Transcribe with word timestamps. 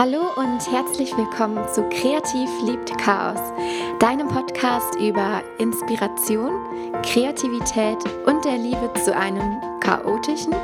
Hallo 0.00 0.32
und 0.34 0.60
herzlich 0.72 1.14
willkommen 1.14 1.62
zu 1.74 1.86
Kreativ 1.90 2.48
liebt 2.64 2.96
Chaos, 2.96 3.38
deinem 3.98 4.28
Podcast 4.28 4.94
über 4.94 5.42
Inspiration, 5.58 6.52
Kreativität 7.02 7.98
und 8.24 8.42
der 8.46 8.56
Liebe 8.56 8.90
zu 9.04 9.14
einem 9.14 9.60
chaotischen, 9.80 10.54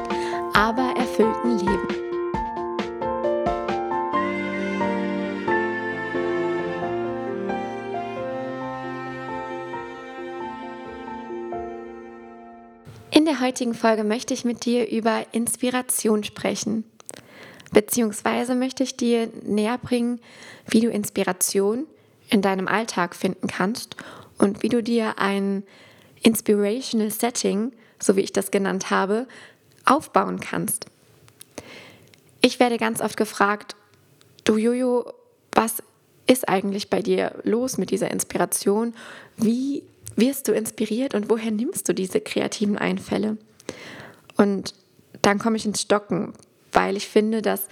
aber 0.54 0.95
erfüllten 0.96 1.59
Leben. 1.59 1.88
In 13.11 13.27
der 13.27 13.43
heutigen 13.43 13.75
Folge 13.75 14.03
möchte 14.03 14.32
ich 14.32 14.46
mit 14.46 14.64
dir 14.64 14.89
über 14.89 15.27
Inspiration 15.32 16.25
sprechen. 16.25 16.84
Beziehungsweise 17.77 18.54
möchte 18.54 18.84
ich 18.84 18.96
dir 18.96 19.29
näher 19.43 19.76
bringen, 19.76 20.18
wie 20.67 20.80
du 20.80 20.89
Inspiration 20.89 21.84
in 22.30 22.40
deinem 22.40 22.68
Alltag 22.68 23.14
finden 23.14 23.48
kannst 23.48 23.96
und 24.39 24.62
wie 24.62 24.71
du 24.71 24.82
dir 24.82 25.18
ein 25.18 25.62
Inspirational 26.22 27.11
Setting, 27.11 27.72
so 27.98 28.17
wie 28.17 28.22
ich 28.22 28.32
das 28.32 28.50
genannt 28.50 28.89
habe, 28.89 29.29
aufbauen 29.84 30.40
kannst. 30.40 30.86
Ich 32.41 32.58
werde 32.61 32.78
ganz 32.78 33.03
oft 33.03 33.19
gefragt, 33.19 33.77
du 34.45 34.56
Jojo, 34.56 35.12
was 35.53 35.83
ist 36.27 36.48
eigentlich 36.48 36.89
bei 36.89 37.03
dir 37.03 37.39
los 37.42 37.77
mit 37.77 37.91
dieser 37.91 38.11
Inspiration? 38.11 38.95
Wie 39.36 39.83
wirst 40.17 40.48
du 40.48 40.53
inspiriert 40.53 41.14
und 41.14 41.28
woher 41.28 41.50
nimmst 41.50 41.86
du 41.91 41.92
diese 41.92 42.22
kreativen 42.22 42.78
Einfälle? 42.78 43.36
Und 44.39 44.72
dann 45.20 45.39
komme 45.39 45.58
ich 45.58 45.67
ins 45.67 45.83
Stocken, 45.83 46.33
weil 46.77 46.97
ich 46.97 47.08
finde, 47.08 47.41
dass 47.41 47.69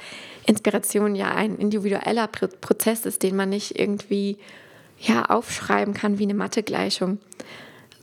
Inspiration 0.47 1.15
ja 1.15 1.35
ein 1.35 1.59
individueller 1.59 2.27
Prozess 2.27 3.05
ist, 3.05 3.23
den 3.23 3.37
man 3.37 3.51
nicht 3.51 3.79
irgendwie 3.79 4.39
ja, 4.99 5.27
aufschreiben 5.27 5.93
kann 5.93 6.19
wie 6.19 6.23
eine 6.25 6.35
Mathegleichung, 6.35 7.19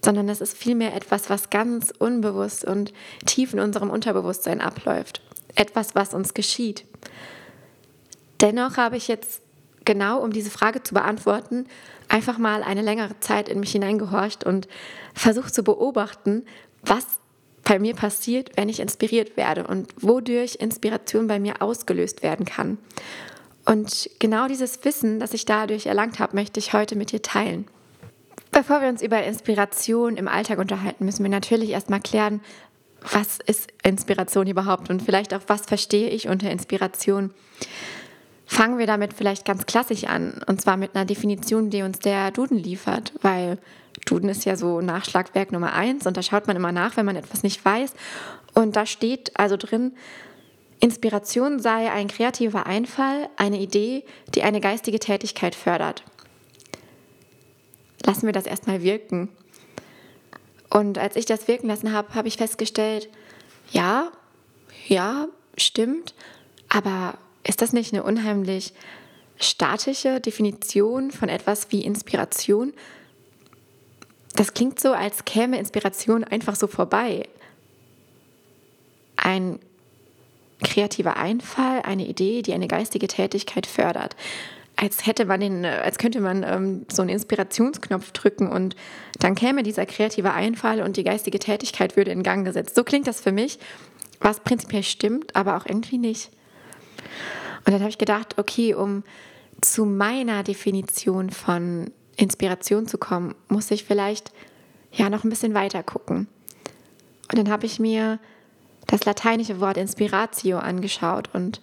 sondern 0.05 0.27
das 0.27 0.41
ist 0.41 0.55
vielmehr 0.55 0.95
etwas, 0.95 1.29
was 1.29 1.49
ganz 1.49 1.91
unbewusst 1.97 2.63
und 2.63 2.93
tief 3.25 3.53
in 3.53 3.59
unserem 3.59 3.89
Unterbewusstsein 3.89 4.61
abläuft. 4.61 5.21
Etwas, 5.55 5.95
was 5.95 6.13
uns 6.13 6.35
geschieht. 6.35 6.85
Dennoch 8.39 8.77
habe 8.77 8.97
ich 8.97 9.07
jetzt 9.07 9.41
genau, 9.85 10.19
um 10.19 10.31
diese 10.31 10.51
Frage 10.51 10.83
zu 10.83 10.93
beantworten, 10.93 11.65
einfach 12.09 12.37
mal 12.37 12.61
eine 12.61 12.83
längere 12.83 13.19
Zeit 13.19 13.49
in 13.49 13.59
mich 13.59 13.71
hineingehorcht 13.71 14.43
und 14.43 14.67
versucht 15.15 15.53
zu 15.53 15.63
beobachten, 15.63 16.45
was 16.83 17.20
bei 17.71 17.79
mir 17.79 17.95
passiert, 17.95 18.51
wenn 18.57 18.67
ich 18.67 18.81
inspiriert 18.81 19.37
werde 19.37 19.65
und 19.65 19.87
wodurch 20.01 20.55
Inspiration 20.55 21.27
bei 21.27 21.39
mir 21.39 21.61
ausgelöst 21.61 22.21
werden 22.21 22.45
kann. 22.45 22.77
Und 23.65 24.09
genau 24.19 24.49
dieses 24.49 24.83
Wissen, 24.83 25.21
das 25.21 25.33
ich 25.33 25.45
dadurch 25.45 25.85
erlangt 25.85 26.19
habe, 26.19 26.35
möchte 26.35 26.59
ich 26.59 26.73
heute 26.73 26.97
mit 26.97 27.13
dir 27.13 27.21
teilen. 27.21 27.65
Bevor 28.51 28.81
wir 28.81 28.89
uns 28.89 29.01
über 29.01 29.23
Inspiration 29.23 30.17
im 30.17 30.27
Alltag 30.27 30.59
unterhalten, 30.59 31.05
müssen 31.05 31.23
wir 31.23 31.31
natürlich 31.31 31.69
erstmal 31.69 32.01
klären, 32.01 32.41
was 33.09 33.39
ist 33.45 33.69
Inspiration 33.83 34.47
überhaupt 34.47 34.89
und 34.89 35.01
vielleicht 35.01 35.33
auch, 35.33 35.43
was 35.47 35.61
verstehe 35.61 36.09
ich 36.09 36.27
unter 36.27 36.51
Inspiration. 36.51 37.31
Fangen 38.45 38.79
wir 38.79 38.85
damit 38.85 39.13
vielleicht 39.13 39.45
ganz 39.45 39.65
klassisch 39.65 40.03
an, 40.03 40.43
und 40.45 40.59
zwar 40.59 40.75
mit 40.75 40.93
einer 40.93 41.05
Definition, 41.05 41.69
die 41.69 41.83
uns 41.83 41.99
der 41.99 42.31
Duden 42.31 42.57
liefert, 42.57 43.13
weil 43.21 43.59
Duden 44.05 44.29
ist 44.29 44.45
ja 44.45 44.55
so 44.55 44.81
Nachschlagwerk 44.81 45.51
Nummer 45.51 45.73
eins 45.73 46.05
und 46.07 46.17
da 46.17 46.23
schaut 46.23 46.47
man 46.47 46.55
immer 46.55 46.71
nach, 46.71 46.97
wenn 46.97 47.05
man 47.05 47.15
etwas 47.15 47.43
nicht 47.43 47.63
weiß. 47.63 47.93
Und 48.53 48.75
da 48.75 48.85
steht 48.85 49.39
also 49.39 49.57
drin, 49.57 49.93
Inspiration 50.79 51.59
sei 51.59 51.91
ein 51.91 52.07
kreativer 52.07 52.65
Einfall, 52.65 53.29
eine 53.37 53.59
Idee, 53.59 54.03
die 54.33 54.41
eine 54.41 54.59
geistige 54.59 54.99
Tätigkeit 54.99 55.53
fördert. 55.53 56.03
Lassen 58.03 58.25
wir 58.25 58.33
das 58.33 58.47
erstmal 58.47 58.81
wirken. 58.81 59.29
Und 60.71 60.97
als 60.97 61.15
ich 61.15 61.25
das 61.25 61.47
wirken 61.47 61.67
lassen 61.67 61.91
habe, 61.91 62.15
habe 62.15 62.27
ich 62.27 62.37
festgestellt, 62.37 63.09
ja, 63.71 64.11
ja, 64.87 65.27
stimmt, 65.55 66.15
aber 66.67 67.17
ist 67.43 67.61
das 67.61 67.73
nicht 67.73 67.93
eine 67.93 68.03
unheimlich 68.03 68.73
statische 69.37 70.19
Definition 70.19 71.11
von 71.11 71.29
etwas 71.29 71.71
wie 71.71 71.83
Inspiration? 71.83 72.73
Das 74.35 74.53
klingt 74.53 74.79
so, 74.79 74.93
als 74.93 75.25
käme 75.25 75.59
Inspiration 75.59 76.23
einfach 76.23 76.55
so 76.55 76.67
vorbei. 76.67 77.27
Ein 79.15 79.59
kreativer 80.63 81.17
Einfall, 81.17 81.81
eine 81.83 82.07
Idee, 82.07 82.41
die 82.41 82.53
eine 82.53 82.67
geistige 82.67 83.07
Tätigkeit 83.07 83.65
fördert. 83.65 84.15
Als 84.75 85.05
hätte 85.05 85.25
man 85.25 85.41
den, 85.41 85.65
als 85.65 85.97
könnte 85.97 86.21
man 86.21 86.43
ähm, 86.43 86.85
so 86.91 87.01
einen 87.01 87.09
Inspirationsknopf 87.09 88.11
drücken 88.11 88.47
und 88.47 88.75
dann 89.19 89.35
käme 89.35 89.63
dieser 89.63 89.85
kreative 89.85 90.33
Einfall 90.33 90.81
und 90.81 90.97
die 90.97 91.03
geistige 91.03 91.39
Tätigkeit 91.39 91.97
würde 91.97 92.11
in 92.11 92.23
Gang 92.23 92.45
gesetzt. 92.45 92.75
So 92.75 92.83
klingt 92.83 93.07
das 93.07 93.21
für 93.21 93.31
mich, 93.31 93.59
was 94.19 94.39
prinzipiell 94.39 94.83
stimmt, 94.83 95.35
aber 95.35 95.57
auch 95.57 95.65
irgendwie 95.65 95.97
nicht. 95.97 96.31
Und 97.65 97.73
dann 97.73 97.81
habe 97.81 97.89
ich 97.89 97.97
gedacht, 97.97 98.37
okay, 98.37 98.73
um 98.73 99.03
zu 99.61 99.85
meiner 99.85 100.41
Definition 100.41 101.29
von 101.29 101.91
Inspiration 102.17 102.87
zu 102.87 102.97
kommen, 102.97 103.35
muss 103.47 103.71
ich 103.71 103.83
vielleicht 103.83 104.31
ja 104.91 105.09
noch 105.09 105.23
ein 105.23 105.29
bisschen 105.29 105.53
weiter 105.53 105.83
gucken. 105.83 106.27
Und 107.31 107.37
dann 107.37 107.49
habe 107.49 107.65
ich 107.65 107.79
mir 107.79 108.19
das 108.87 109.05
lateinische 109.05 109.59
Wort 109.59 109.77
Inspiratio 109.77 110.57
angeschaut 110.57 111.29
und 111.33 111.61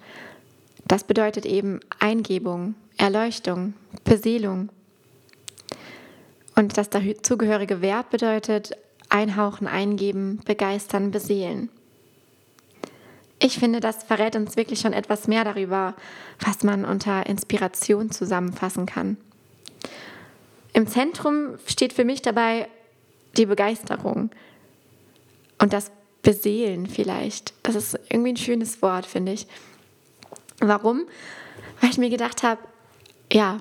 das 0.87 1.05
bedeutet 1.05 1.45
eben 1.45 1.81
Eingebung, 1.99 2.75
Erleuchtung, 2.97 3.75
Beseelung. 4.05 4.71
Und 6.57 6.79
das 6.79 6.89
dazugehörige 6.89 7.83
Verb 7.83 8.11
bedeutet 8.11 8.73
einhauchen, 9.11 9.67
eingeben, 9.67 10.41
begeistern, 10.45 11.11
beseelen. 11.11 11.69
Ich 13.41 13.59
finde, 13.59 13.81
das 13.81 14.03
verrät 14.03 14.35
uns 14.35 14.57
wirklich 14.57 14.81
schon 14.81 14.93
etwas 14.93 15.29
mehr 15.29 15.45
darüber, 15.45 15.95
was 16.41 16.65
man 16.65 16.85
unter 16.85 17.27
Inspiration 17.27 18.11
zusammenfassen 18.11 18.87
kann. 18.87 19.17
Im 20.79 20.87
Zentrum 20.87 21.59
steht 21.67 21.93
für 21.93 22.05
mich 22.05 22.23
dabei 22.23 22.69
die 23.37 23.47
Begeisterung 23.47 24.31
und 25.59 25.73
das 25.73 25.91
Beseelen 26.23 26.87
vielleicht. 26.87 27.53
Das 27.65 27.75
ist 27.75 27.99
irgendwie 28.09 28.35
ein 28.35 28.37
schönes 28.37 28.81
Wort, 28.81 29.05
finde 29.05 29.33
ich. 29.33 29.49
Warum? 30.61 31.09
Weil 31.81 31.91
ich 31.91 31.99
mir 31.99 32.11
gedacht 32.11 32.45
habe, 32.45 32.61
ja, 33.33 33.59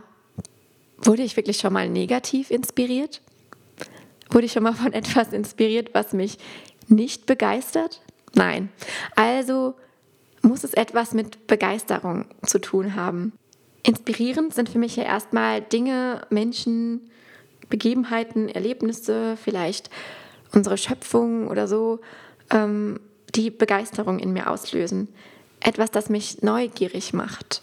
wurde 1.00 1.24
ich 1.24 1.36
wirklich 1.36 1.58
schon 1.58 1.74
mal 1.74 1.90
negativ 1.90 2.52
inspiriert? 2.52 3.24
Wurde 4.30 4.46
ich 4.46 4.52
schon 4.52 4.62
mal 4.62 4.76
von 4.76 4.94
etwas 4.94 5.34
inspiriert, 5.34 5.96
was 5.96 6.14
mich 6.14 6.38
nicht 6.88 7.26
begeistert? 7.26 8.00
Nein. 8.36 8.70
Also 9.16 9.74
muss 10.44 10.64
es 10.64 10.76
etwas 10.76 11.16
mit 11.16 11.48
Begeisterung 11.48 12.26
zu 12.46 12.60
tun 12.60 12.94
haben. 12.94 13.34
Inspirierend 13.88 14.54
sind 14.54 14.68
für 14.68 14.80
mich 14.80 14.98
ja 14.98 15.04
erstmal 15.04 15.62
Dinge, 15.62 16.28
Menschen, 16.30 17.10
Begebenheiten, 17.70 18.50
Erlebnisse, 18.50 19.38
vielleicht 19.42 19.90
unsere 20.52 20.78
Schöpfung 20.78 21.48
oder 21.48 21.70
so, 21.70 22.02
ähm, 22.50 23.00
die 23.34 23.50
Begeisterung 23.50 24.20
in 24.20 24.34
mir 24.34 24.52
auslösen. 24.52 25.08
Etwas, 25.62 25.90
das 25.90 26.10
mich 26.10 26.42
neugierig 26.42 27.14
macht, 27.14 27.62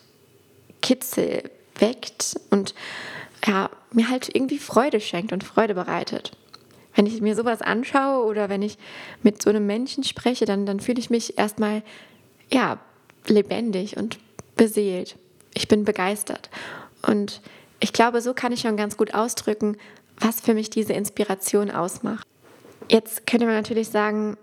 Kitzel 0.81 1.43
weckt 1.79 2.41
und 2.49 2.75
ja, 3.47 3.69
mir 3.93 4.09
halt 4.09 4.35
irgendwie 4.35 4.59
Freude 4.59 5.01
schenkt 5.01 5.35
und 5.35 5.45
Freude 5.45 5.75
bereitet. 5.75 6.33
Wenn 6.95 7.05
ich 7.05 7.21
mir 7.21 7.35
sowas 7.35 7.61
anschaue 7.61 8.25
oder 8.25 8.49
wenn 8.49 8.63
ich 8.63 8.79
mit 9.23 9.43
so 9.43 9.51
einem 9.51 9.67
Menschen 9.67 10.05
spreche, 10.05 10.47
dann, 10.47 10.65
dann 10.65 10.81
fühle 10.81 11.01
ich 11.01 11.11
mich 11.11 11.37
erstmal 11.37 11.83
ja, 12.51 12.79
lebendig 13.27 13.99
und 13.99 14.19
beseelt 14.57 15.19
ich 15.55 15.69
bin 15.69 15.85
begeistert. 15.85 16.51
Und 17.07 17.41
ich 17.81 17.93
glaube, 17.93 18.21
so 18.21 18.35
kann 18.35 18.53
ich 18.53 18.61
schon 18.61 18.77
ganz 18.77 18.97
gut 18.97 19.15
ausdrücken, 19.15 19.77
was 20.19 20.41
für 20.41 20.55
mich 20.55 20.71
diese 20.71 20.93
Inspiration 20.93 21.71
ausmacht. 21.71 22.27
Jetzt 22.91 23.27
könnte 23.27 23.47
man 23.47 23.55
natürlich 23.55 23.89
sagen, 23.89 24.37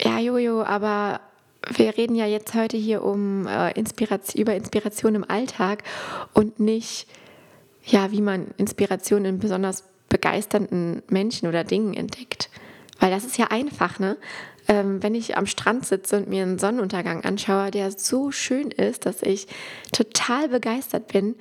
ja, 0.00 0.18
Jojo, 0.18 0.62
aber 0.62 1.20
wir 1.68 1.96
reden 1.96 2.14
ja 2.14 2.26
jetzt 2.26 2.54
heute 2.54 2.76
hier 2.76 3.02
um 3.02 3.46
äh, 3.46 3.72
Inspiration, 3.72 4.40
über 4.40 4.54
Inspiration 4.54 5.14
im 5.14 5.28
Alltag 5.28 5.82
und 6.34 6.60
nicht, 6.60 7.08
ja, 7.84 8.12
wie 8.12 8.20
man 8.20 8.48
Inspiration 8.56 9.24
in 9.24 9.38
besonders 9.38 9.84
begeisternden 10.08 11.02
Menschen 11.08 11.48
oder 11.48 11.64
Dingen 11.64 11.94
entdeckt. 11.94 12.50
Weil 13.00 13.10
das 13.10 13.24
ist 13.24 13.38
ja 13.38 13.46
einfach, 13.46 13.98
ne? 13.98 14.16
Ähm, 14.68 15.02
wenn 15.02 15.14
ich 15.14 15.36
am 15.36 15.46
Strand 15.46 15.86
sitze 15.86 16.18
und 16.18 16.28
mir 16.28 16.42
einen 16.42 16.58
Sonnenuntergang 16.58 17.24
anschaue, 17.24 17.70
der 17.70 17.90
so 17.90 18.30
schön 18.30 18.70
ist, 18.70 19.06
dass 19.06 19.22
ich 19.22 19.46
total 19.92 20.48
begeistert 20.48 21.08
bin, 21.08 21.34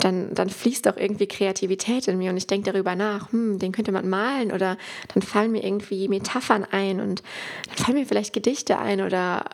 dann, 0.00 0.34
dann 0.34 0.50
fließt 0.50 0.86
auch 0.88 0.96
irgendwie 0.96 1.26
Kreativität 1.26 2.06
in 2.06 2.18
mir 2.18 2.30
und 2.30 2.36
ich 2.36 2.46
denke 2.46 2.70
darüber 2.70 2.94
nach, 2.94 3.32
hm, 3.32 3.58
den 3.58 3.72
könnte 3.72 3.92
man 3.92 4.08
malen 4.08 4.52
oder 4.52 4.76
dann 5.14 5.22
fallen 5.22 5.52
mir 5.52 5.64
irgendwie 5.64 6.06
Metaphern 6.08 6.66
ein 6.70 7.00
und 7.00 7.22
dann 7.66 7.76
fallen 7.76 7.98
mir 7.98 8.06
vielleicht 8.06 8.34
Gedichte 8.34 8.78
ein 8.78 9.00
oder 9.00 9.46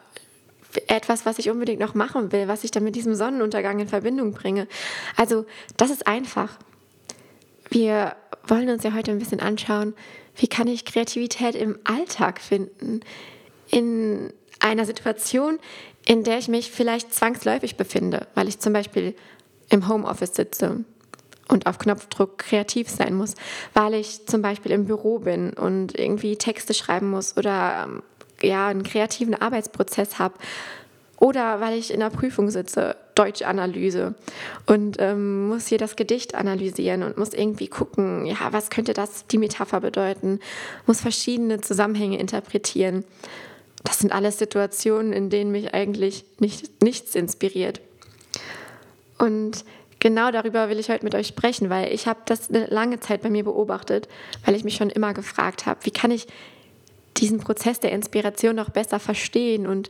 etwas, 0.89 1.27
was 1.27 1.39
ich 1.39 1.51
unbedingt 1.51 1.81
noch 1.81 1.95
machen 1.95 2.33
will, 2.33 2.49
was 2.49 2.65
ich 2.65 2.71
dann 2.71 2.83
mit 2.83 2.97
diesem 2.97 3.15
Sonnenuntergang 3.15 3.79
in 3.79 3.89
Verbindung 3.89 4.33
bringe. 4.33 4.67
Also 5.17 5.45
das 5.77 5.91
ist 5.91 6.07
einfach. 6.07 6.59
Wir 7.71 8.17
wollen 8.47 8.69
uns 8.69 8.83
ja 8.83 8.93
heute 8.95 9.11
ein 9.11 9.19
bisschen 9.19 9.41
anschauen, 9.41 9.95
wie 10.37 10.49
kann 10.49 10.67
ich 10.67 10.85
Kreativität 10.85 11.55
im 11.55 11.79
Alltag 11.85 12.41
finden, 12.41 13.01
in 13.71 14.33
einer 14.61 14.85
Situation, 14.85 15.59
in 16.07 16.25
der 16.25 16.39
ich 16.39 16.49
mich 16.49 16.71
vielleicht 16.71 17.15
zwangsläufig 17.15 17.77
befinde, 17.77 18.27
weil 18.35 18.49
ich 18.49 18.59
zum 18.59 18.73
Beispiel 18.73 19.15
im 19.69 19.89
Homeoffice 19.89 20.35
sitze 20.35 20.85
und 21.49 21.67
auf 21.67 21.79
Knopfdruck 21.79 22.39
kreativ 22.39 22.89
sein 22.89 23.15
muss, 23.15 23.35
weil 23.75 23.95
ich 23.95 24.27
zum 24.27 24.43
Beispiel 24.43 24.73
im 24.73 24.87
Büro 24.87 25.19
bin 25.19 25.53
und 25.53 25.99
irgendwie 25.99 26.37
Texte 26.37 26.75
schreiben 26.75 27.11
muss 27.11 27.37
oder 27.37 27.85
ähm, 27.85 28.03
ja, 28.43 28.69
einen 28.69 28.83
kreativen 28.83 29.35
Arbeitsprozess 29.35 30.19
habe 30.19 30.35
oder 31.23 31.61
weil 31.61 31.79
ich 31.79 31.95
in 31.95 32.01
der 32.01 32.11
Prüfung 32.11 32.51
sitze, 32.51 32.97
Deutschanalyse 33.15 34.17
und 34.67 34.97
ähm, 34.99 35.47
muss 35.47 35.69
hier 35.69 35.79
das 35.79 35.95
Gedicht 35.95 36.35
analysieren 36.35 37.05
und 37.05 37.17
muss 37.17 37.33
irgendwie 37.33 37.69
gucken, 37.69 38.27
ja, 38.27 38.37
was 38.51 38.71
könnte 38.71 38.93
das 38.93 39.29
die 39.29 39.39
Metapher 39.39 39.81
bedeuten, 39.81 40.41
muss 40.85 41.01
verschiedene 41.01 41.61
Zusammenhänge 41.61 42.19
interpretieren. 42.19 43.05
Das 43.85 44.01
sind 44.01 44.13
alles 44.13 44.41
Situationen, 44.41 45.13
in 45.13 45.31
denen 45.31 45.53
mich 45.53 45.73
eigentlich 45.73 46.25
nicht, 46.41 46.83
nichts 46.83 47.15
inspiriert. 47.15 47.81
Und 49.17 49.65
genau 50.01 50.33
darüber 50.33 50.71
will 50.71 50.81
ich 50.81 50.91
heute 50.91 51.05
mit 51.05 51.15
euch 51.15 51.29
sprechen, 51.29 51.71
weil 51.71 51.93
ich 51.93 52.09
habe 52.09 52.19
das 52.25 52.49
eine 52.49 52.67
lange 52.67 52.99
Zeit 52.99 53.23
bei 53.23 53.31
mir 53.31 53.45
beobachtet, 53.45 54.09
weil 54.45 54.57
ich 54.57 54.65
mich 54.65 54.75
schon 54.75 54.91
immer 54.91 55.15
gefragt 55.15 55.67
habe, 55.67 55.85
wie 55.85 55.93
kann 55.93 56.11
ich 56.11 56.27
diesen 57.19 57.39
Prozess 57.39 57.79
der 57.79 57.93
Inspiration 57.93 58.57
noch 58.57 58.71
besser 58.71 58.99
verstehen 58.99 59.69
und 59.69 59.89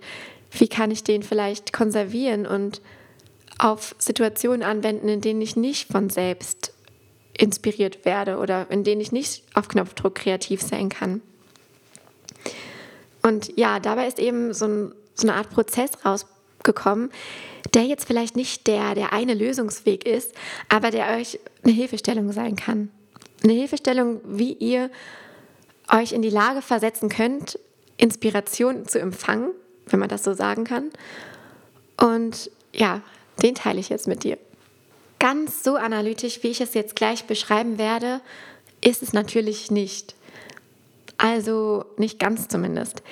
wie 0.52 0.68
kann 0.68 0.90
ich 0.90 1.02
den 1.04 1.22
vielleicht 1.22 1.72
konservieren 1.72 2.46
und 2.46 2.80
auf 3.58 3.94
Situationen 3.98 4.62
anwenden, 4.62 5.08
in 5.08 5.20
denen 5.20 5.40
ich 5.40 5.56
nicht 5.56 5.90
von 5.90 6.10
selbst 6.10 6.72
inspiriert 7.36 8.04
werde 8.04 8.38
oder 8.38 8.70
in 8.70 8.84
denen 8.84 9.00
ich 9.00 9.12
nicht 9.12 9.44
auf 9.54 9.68
Knopfdruck 9.68 10.14
kreativ 10.14 10.60
sein 10.60 10.88
kann. 10.88 11.22
Und 13.22 13.56
ja, 13.56 13.80
dabei 13.80 14.08
ist 14.08 14.18
eben 14.18 14.52
so, 14.52 14.66
ein, 14.66 14.92
so 15.14 15.26
eine 15.26 15.36
Art 15.36 15.50
Prozess 15.50 15.90
rausgekommen, 16.04 17.10
der 17.72 17.84
jetzt 17.84 18.06
vielleicht 18.06 18.36
nicht 18.36 18.66
der, 18.66 18.94
der 18.94 19.12
eine 19.12 19.34
Lösungsweg 19.34 20.04
ist, 20.04 20.34
aber 20.68 20.90
der 20.90 21.16
euch 21.16 21.38
eine 21.62 21.72
Hilfestellung 21.72 22.32
sein 22.32 22.56
kann. 22.56 22.90
Eine 23.42 23.54
Hilfestellung, 23.54 24.20
wie 24.24 24.52
ihr 24.52 24.90
euch 25.90 26.12
in 26.12 26.22
die 26.22 26.30
Lage 26.30 26.62
versetzen 26.62 27.08
könnt, 27.08 27.58
Inspiration 27.96 28.86
zu 28.88 29.00
empfangen, 29.00 29.52
wenn 29.86 30.00
man 30.00 30.08
das 30.08 30.24
so 30.24 30.34
sagen 30.34 30.64
kann. 30.64 30.90
Und 31.96 32.50
ja, 32.72 33.02
den 33.42 33.54
teile 33.54 33.80
ich 33.80 33.88
jetzt 33.88 34.08
mit 34.08 34.24
dir. 34.24 34.38
Ganz 35.18 35.62
so 35.62 35.76
analytisch, 35.76 36.42
wie 36.42 36.48
ich 36.48 36.60
es 36.60 36.74
jetzt 36.74 36.96
gleich 36.96 37.24
beschreiben 37.24 37.78
werde, 37.78 38.20
ist 38.80 39.02
es 39.02 39.12
natürlich 39.12 39.70
nicht. 39.70 40.14
Also 41.16 41.84
nicht 41.96 42.18
ganz 42.18 42.48
zumindest. 42.48 43.02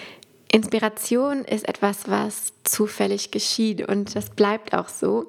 Inspiration 0.53 1.45
ist 1.45 1.69
etwas, 1.69 2.09
was 2.09 2.53
zufällig 2.65 3.31
geschieht 3.31 3.87
und 3.87 4.17
das 4.17 4.31
bleibt 4.31 4.75
auch 4.75 4.89
so. 4.89 5.27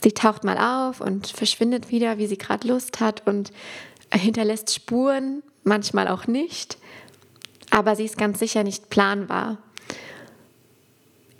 Sie 0.00 0.12
taucht 0.12 0.44
mal 0.44 0.58
auf 0.58 1.00
und 1.00 1.26
verschwindet 1.26 1.90
wieder, 1.90 2.18
wie 2.18 2.28
sie 2.28 2.38
gerade 2.38 2.68
Lust 2.68 3.00
hat 3.00 3.26
und 3.26 3.50
hinterlässt 4.12 4.72
Spuren, 4.72 5.42
manchmal 5.64 6.06
auch 6.06 6.28
nicht, 6.28 6.78
aber 7.70 7.96
sie 7.96 8.04
ist 8.04 8.16
ganz 8.16 8.38
sicher 8.38 8.62
nicht 8.62 8.90
planbar. 8.90 9.58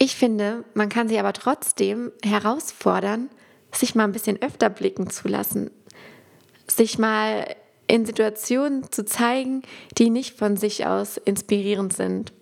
Ich 0.00 0.14
finde, 0.14 0.64
man 0.74 0.88
kann 0.88 1.08
sie 1.08 1.18
aber 1.18 1.32
trotzdem 1.32 2.12
herausfordern, 2.24 3.28
sich 3.72 3.96
mal 3.96 4.04
ein 4.04 4.12
bisschen 4.12 4.40
öfter 4.40 4.70
blicken 4.70 5.10
zu 5.10 5.26
lassen, 5.26 5.72
sich 6.68 6.98
mal 6.98 7.56
in 7.88 8.06
Situationen 8.06 8.92
zu 8.92 9.04
zeigen, 9.04 9.62
die 9.98 10.10
nicht 10.10 10.38
von 10.38 10.56
sich 10.56 10.86
aus 10.86 11.16
inspirierend 11.16 11.92
sind. 11.92 12.32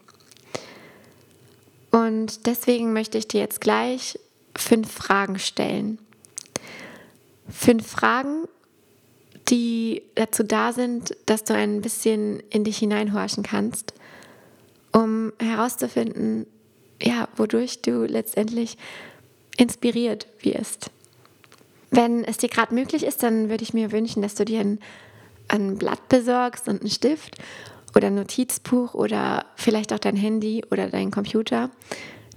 Und 1.91 2.47
deswegen 2.47 2.93
möchte 2.93 3.17
ich 3.17 3.27
dir 3.27 3.41
jetzt 3.41 3.63
gleich 3.63 4.19
fünf 4.55 4.93
Fragen 4.93 5.39
stellen. 5.39 5.99
Fünf 7.49 7.87
Fragen, 7.87 8.49
die 9.49 10.03
dazu 10.15 10.43
da 10.43 10.75
sind, 10.75 11.17
dass 11.25 11.45
du 11.45 11.55
ein 11.55 11.81
bisschen 11.81 12.41
in 12.51 12.65
dich 12.65 12.77
hineinhorchen 12.77 13.43
kannst, 13.43 13.95
um 14.93 15.33
herauszufinden, 15.41 16.47
ja, 17.03 17.29
wodurch 17.37 17.83
du 17.83 18.05
letztendlich 18.05 18.77
inspiriert 19.57 20.27
wirst. 20.41 20.91
Wenn 21.91 22.25
es 22.25 22.39
dir 22.39 22.49
gerade 22.49 22.75
möglich 22.75 23.05
ist, 23.05 23.23
dann 23.23 23.49
würde 23.49 23.63
ich 23.63 23.75
mir 23.75 23.93
wünschen, 23.93 24.23
dass 24.23 24.35
du 24.35 24.45
dir 24.45 24.61
ein, 24.61 24.81
ein 25.49 25.79
Blatt 25.79 26.09
besorgst 26.09 26.69
und 26.69 26.81
einen 26.81 26.91
Stift 26.91 27.37
oder 27.95 28.09
ein 28.09 28.15
Notizbuch 28.15 28.95
oder 28.95 29.47
vielleicht 29.57 29.93
auch 29.93 29.99
dein 29.99 30.17
Handy 30.17 30.65
oder 30.71 30.89
dein 30.89 31.11
Computer. 31.11 31.71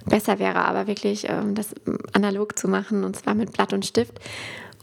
Besser 0.06 0.40
wäre 0.40 0.60
aber 0.60 0.88
wirklich, 0.88 1.28
ähm, 1.30 1.56
das 1.56 1.68
analog 2.14 2.58
zu 2.58 2.68
machen 2.68 3.04
und 3.04 3.16
zwar 3.16 3.36
mit 3.36 3.52
Blatt 3.52 3.74
und 3.74 3.86
Stift 3.86 4.20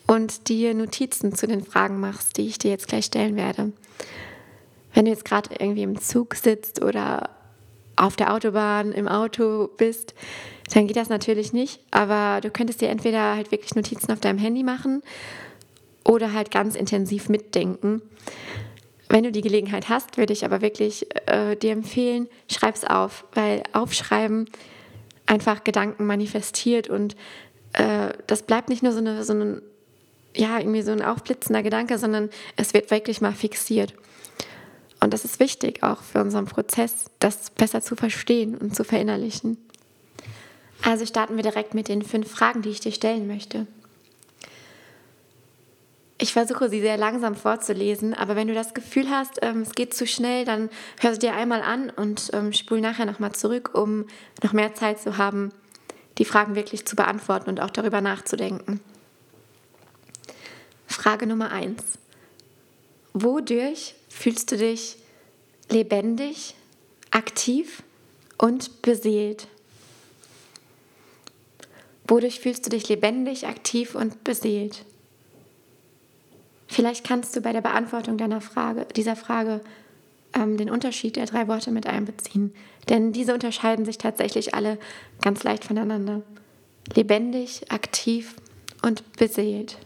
und 0.07 0.49
dir 0.49 0.75
Notizen 0.75 1.35
zu 1.35 1.47
den 1.47 1.65
Fragen 1.65 1.99
machst, 1.99 2.37
die 2.37 2.47
ich 2.47 2.59
dir 2.59 2.71
jetzt 2.71 2.89
gleich 2.89 3.07
stellen 3.07 3.37
werde. 3.37 3.73
Wenn 4.93 5.05
du 5.05 5.11
jetzt 5.11 5.25
gerade 5.25 5.51
irgendwie 5.59 5.83
im 5.83 6.01
Zug 6.01 6.35
sitzt 6.35 6.83
oder 6.83 7.36
auf 7.97 8.17
der 8.17 8.33
Autobahn, 8.33 8.93
im 8.93 9.09
Auto 9.09 9.69
bist, 9.77 10.15
dann 10.73 10.87
geht 10.87 10.97
das 10.97 11.09
natürlich 11.09 11.53
nicht. 11.53 11.81
Aber 11.91 12.41
du 12.41 12.51
könntest 12.51 12.81
dir 12.81 12.89
entweder 12.89 13.37
halt 13.37 13.51
wirklich 13.51 13.75
Notizen 13.75 14.13
auf 14.13 14.21
deinem 14.21 14.39
Handy 14.39 14.63
machen 14.63 15.03
oder 16.05 16.33
halt 16.33 16.51
ganz 16.51 16.75
intensiv 16.75 17.29
mitdenken. 17.29 18.03
Wenn 19.09 19.25
du 19.25 19.33
die 19.33 19.41
Gelegenheit 19.41 19.89
hast, 19.89 20.19
würde 20.19 20.33
ich 20.33 20.45
aber 20.45 20.61
wirklich 20.61 21.07
äh, 21.27 21.57
dir 21.57 21.73
empfehlen, 21.73 22.29
schreib 22.51 22.75
es 22.75 22.85
auf, 22.85 23.25
weil 23.35 23.63
Aufschreiben 23.73 24.51
einfach 25.27 25.65
Gedanken 25.65 26.07
manifestiert 26.07 26.89
und 26.89 27.17
äh, 27.73 28.09
das 28.27 28.43
bleibt 28.43 28.69
nicht 28.69 28.83
nur 28.83 28.93
so, 28.93 28.99
eine, 28.99 29.23
so 29.23 29.33
ein, 29.33 29.63
ja, 30.35 30.59
irgendwie 30.59 30.83
so 30.83 30.93
ein 30.93 31.03
aufblitzender 31.03 31.63
Gedanke, 31.63 31.99
sondern 31.99 32.31
es 32.57 32.75
wird 32.75 32.91
wirklich 32.91 33.21
mal 33.21 33.33
fixiert. 33.33 33.95
Und 35.07 35.15
das 35.15 35.25
ist 35.25 35.39
wichtig 35.39 35.85
auch 35.85 36.03
für 36.03 36.21
unseren 36.21 36.47
Prozess, 36.47 37.13
das 37.21 37.51
besser 37.51 37.81
zu 37.81 37.95
verstehen 37.95 38.57
und 38.57 38.75
zu 38.75 38.83
verinnerlichen. 38.83 39.57
Also 40.83 41.07
starten 41.07 41.37
wir 41.37 41.45
direkt 41.45 41.75
mit 41.75 41.87
den 41.87 42.03
fünf 42.03 42.29
Fragen, 42.29 42.61
die 42.61 42.71
ich 42.71 42.81
dir 42.81 42.91
stellen 42.91 43.29
möchte. 43.29 43.69
Ich 46.19 46.33
versuche 46.33 46.69
sie 46.69 46.81
sehr 46.81 46.97
langsam 46.97 47.37
vorzulesen, 47.37 48.15
aber 48.15 48.35
wenn 48.35 48.49
du 48.49 48.55
das 48.55 48.75
Gefühl 48.75 49.09
hast, 49.09 49.39
ähm, 49.43 49.61
es 49.61 49.77
geht 49.77 49.95
zu 49.95 50.09
schnell, 50.09 50.45
dann 50.45 50.71
hör 50.99 51.13
sie 51.13 51.21
dir 51.21 51.35
einmal 51.35 51.63
an 51.63 51.91
und 51.91 52.31
ähm, 52.33 52.53
spul 52.53 52.81
nachher 52.81 53.07
nochmal 53.07 53.31
zurück, 53.31 53.71
um 53.75 54.07
noch 54.43 54.55
mehr 54.55 54.75
Zeit 54.75 55.01
zu 55.01 55.19
haben, 55.19 55.53
die 56.19 56.25
Fragen 56.25 56.57
wirklich 56.57 56.85
zu 56.85 56.97
beantworten 56.97 57.49
und 57.49 57.61
auch 57.61 57.71
darüber 57.71 58.01
nachzudenken. 58.01 58.81
Frage 60.89 61.29
Nummer 61.29 61.53
eins. 61.53 61.85
Wodurch 63.13 63.95
fühlst 64.17 64.51
du 64.51 64.57
dich 64.57 64.97
lebendig, 65.71 66.55
aktiv 67.11 67.83
und 68.39 68.83
beseelt? 68.83 69.47
Wodurch 72.09 72.41
fühlst 72.41 72.65
du 72.67 72.71
dich 72.71 72.89
lebendig, 72.89 73.47
aktiv 73.47 73.95
und 73.95 74.25
beseelt? 74.25 74.85
Vielleicht 76.67 77.05
kannst 77.05 77.37
du 77.37 77.41
bei 77.41 77.53
der 77.53 77.61
Beantwortung 77.61 78.17
deiner 78.17 78.41
Frage, 78.41 78.87
dieser 78.97 79.17
Frage 79.17 79.61
ähm, 80.33 80.57
den 80.57 80.71
Unterschied 80.71 81.17
der 81.17 81.27
drei 81.27 81.47
Worte 81.47 81.71
mit 81.71 81.87
einbeziehen. 81.87 82.55
Denn 82.89 83.13
diese 83.13 83.35
unterscheiden 83.35 83.85
sich 83.85 83.99
tatsächlich 83.99 84.55
alle 84.55 84.79
ganz 85.21 85.43
leicht 85.43 85.65
voneinander. 85.65 86.23
Lebendig, 86.95 87.71
aktiv 87.71 88.35
und 88.83 89.13
beseelt. 89.17 89.79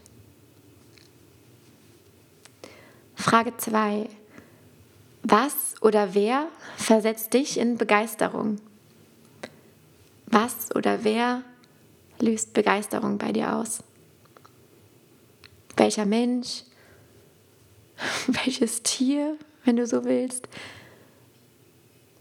Frage 3.15 3.55
2. 3.57 4.07
Was 5.23 5.75
oder 5.81 6.13
wer 6.13 6.47
versetzt 6.77 7.33
dich 7.33 7.57
in 7.57 7.77
Begeisterung? 7.77 8.59
Was 10.25 10.73
oder 10.75 11.03
wer 11.03 11.43
löst 12.19 12.53
Begeisterung 12.53 13.17
bei 13.17 13.31
dir 13.31 13.55
aus? 13.55 13.83
Welcher 15.77 16.05
Mensch, 16.05 16.63
welches 18.27 18.81
Tier, 18.83 19.37
wenn 19.63 19.75
du 19.75 19.85
so 19.85 20.05
willst, 20.05 20.47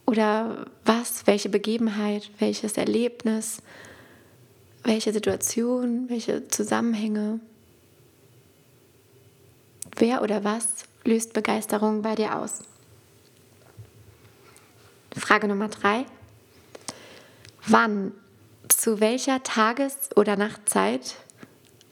oder 0.07 0.67
was, 0.85 1.27
welche 1.27 1.49
Begebenheit, 1.49 2.31
welches 2.41 2.77
Erlebnis, 2.77 3.63
welche 4.83 5.13
Situation, 5.13 6.09
welche 6.09 6.49
Zusammenhänge, 6.49 7.39
wer 9.97 10.23
oder 10.23 10.43
was 10.43 10.85
löst 11.05 11.33
Begeisterung 11.33 12.03
bei 12.03 12.17
dir 12.17 12.37
aus? 12.37 12.63
Frage 15.21 15.47
Nummer 15.49 15.69
drei. 15.69 16.07
Wann 17.67 18.13
Zu 18.69 19.01
welcher 19.01 19.43
Tages- 19.43 20.17
oder 20.17 20.37
Nachtzeit 20.37 21.17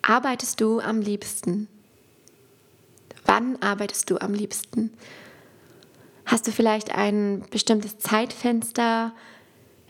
arbeitest 0.02 0.60
du 0.60 0.80
am 0.80 1.00
liebsten? 1.00 1.68
Wann 3.26 3.60
arbeitest 3.60 4.08
du 4.10 4.18
am 4.18 4.32
liebsten? 4.32 4.92
Hast 6.24 6.46
du 6.46 6.52
vielleicht 6.52 6.94
ein 6.94 7.44
bestimmtes 7.50 7.98
Zeitfenster, 7.98 9.12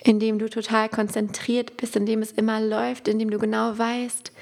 in 0.02 0.18
dem 0.18 0.38
du 0.38 0.48
total 0.48 0.88
konzentriert 0.88 1.76
bist, 1.76 1.94
in 1.94 2.06
dem 2.06 2.22
es 2.22 2.32
immer 2.32 2.60
läuft, 2.60 3.06
in 3.06 3.18
dem 3.18 3.30
du 3.30 3.38
genau 3.38 3.76
weißt, 3.78 4.32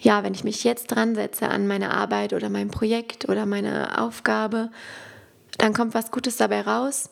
ja, 0.00 0.22
wenn 0.22 0.34
ich 0.34 0.44
mich 0.44 0.64
jetzt 0.64 0.86
dran 0.86 1.14
setze 1.14 1.48
an 1.48 1.66
meine 1.66 1.92
Arbeit 1.92 2.32
oder 2.32 2.48
mein 2.48 2.68
Projekt 2.68 3.28
oder 3.28 3.46
meine 3.46 4.00
Aufgabe, 4.00 4.70
dann 5.58 5.74
kommt 5.74 5.94
was 5.94 6.10
Gutes 6.10 6.36
dabei 6.36 6.62
raus. 6.62 7.10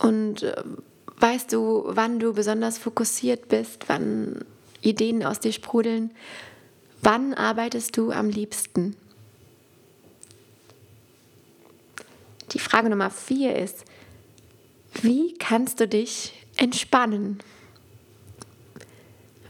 Und 0.00 0.42
äh, 0.42 0.62
weißt 1.18 1.52
du, 1.52 1.84
wann 1.86 2.18
du 2.18 2.32
besonders 2.32 2.78
fokussiert 2.78 3.48
bist, 3.48 3.84
wann 3.88 4.44
Ideen 4.80 5.24
aus 5.24 5.40
dir 5.40 5.52
sprudeln? 5.52 6.10
Wann 7.02 7.34
arbeitest 7.34 7.96
du 7.96 8.10
am 8.10 8.28
liebsten? 8.28 8.96
Die 12.52 12.58
Frage 12.58 12.90
Nummer 12.90 13.10
vier 13.10 13.56
ist, 13.56 13.84
wie 15.02 15.34
kannst 15.34 15.80
du 15.80 15.86
dich 15.86 16.32
entspannen? 16.56 17.38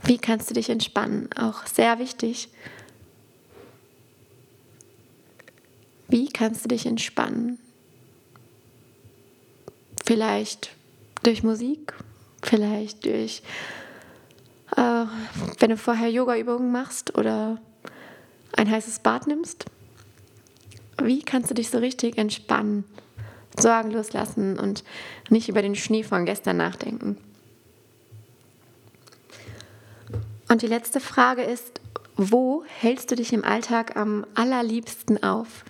Wie 0.02 0.18
kannst 0.18 0.50
du 0.50 0.54
dich 0.54 0.68
entspannen? 0.68 1.32
Auch 1.34 1.66
sehr 1.66 1.98
wichtig. 1.98 2.48
Wie 6.08 6.28
kannst 6.28 6.64
du 6.64 6.68
dich 6.68 6.86
entspannen? 6.86 7.58
Vielleicht 10.10 10.70
durch 11.22 11.44
Musik, 11.44 11.94
vielleicht 12.42 13.04
durch, 13.04 13.42
äh, 14.76 15.04
wenn 15.60 15.70
du 15.70 15.76
vorher 15.76 16.10
Yoga-Übungen 16.10 16.72
machst 16.72 17.16
oder 17.16 17.58
ein 18.56 18.68
heißes 18.68 18.98
Bad 18.98 19.28
nimmst. 19.28 19.66
Wie 21.00 21.22
kannst 21.22 21.48
du 21.48 21.54
dich 21.54 21.70
so 21.70 21.78
richtig 21.78 22.18
entspannen, 22.18 22.82
Sorgen 23.56 23.92
loslassen 23.92 24.58
und 24.58 24.82
nicht 25.28 25.48
über 25.48 25.62
den 25.62 25.76
Schnee 25.76 26.02
von 26.02 26.26
gestern 26.26 26.56
nachdenken? 26.56 27.16
Und 30.48 30.62
die 30.62 30.66
letzte 30.66 30.98
Frage 30.98 31.42
ist, 31.42 31.80
wo 32.16 32.64
hältst 32.66 33.12
du 33.12 33.14
dich 33.14 33.32
im 33.32 33.44
Alltag 33.44 33.94
am 33.94 34.26
allerliebsten 34.34 35.22
auf? 35.22 35.64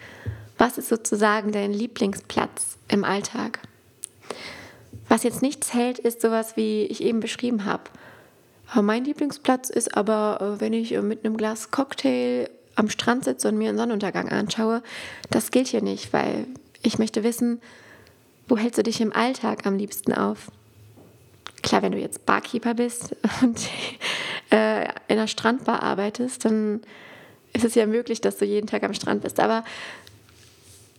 Was 0.56 0.78
ist 0.78 0.88
sozusagen 0.88 1.52
dein 1.52 1.74
Lieblingsplatz 1.74 2.78
im 2.88 3.04
Alltag? 3.04 3.60
Was 5.10 5.24
jetzt 5.24 5.42
nichts 5.42 5.74
hält, 5.74 5.98
ist 5.98 6.22
sowas, 6.22 6.56
wie 6.56 6.84
ich 6.84 7.02
eben 7.02 7.18
beschrieben 7.18 7.64
habe. 7.64 7.82
Mein 8.80 9.04
Lieblingsplatz 9.04 9.68
ist 9.68 9.96
aber, 9.96 10.38
äh, 10.40 10.60
wenn 10.60 10.72
ich 10.72 10.92
äh, 10.92 11.02
mit 11.02 11.24
einem 11.24 11.36
Glas 11.36 11.72
Cocktail 11.72 12.48
am 12.76 12.88
Strand 12.88 13.24
sitze 13.24 13.48
und 13.48 13.58
mir 13.58 13.70
einen 13.70 13.76
Sonnenuntergang 13.76 14.28
anschaue. 14.28 14.84
Das 15.28 15.50
gilt 15.50 15.66
hier 15.66 15.82
nicht, 15.82 16.12
weil 16.12 16.46
ich 16.84 17.00
möchte 17.00 17.24
wissen, 17.24 17.60
wo 18.46 18.56
hältst 18.56 18.78
du 18.78 18.84
dich 18.84 19.00
im 19.00 19.12
Alltag 19.12 19.66
am 19.66 19.76
liebsten 19.76 20.14
auf? 20.14 20.52
Klar, 21.64 21.82
wenn 21.82 21.90
du 21.90 21.98
jetzt 21.98 22.24
Barkeeper 22.24 22.74
bist 22.74 23.16
und 23.42 23.58
äh, 24.52 24.84
in 24.84 24.90
einer 25.08 25.26
Strandbar 25.26 25.82
arbeitest, 25.82 26.44
dann 26.44 26.82
ist 27.52 27.64
es 27.64 27.74
ja 27.74 27.86
möglich, 27.86 28.20
dass 28.20 28.38
du 28.38 28.44
jeden 28.44 28.68
Tag 28.68 28.84
am 28.84 28.94
Strand 28.94 29.22
bist. 29.22 29.40
Aber 29.40 29.64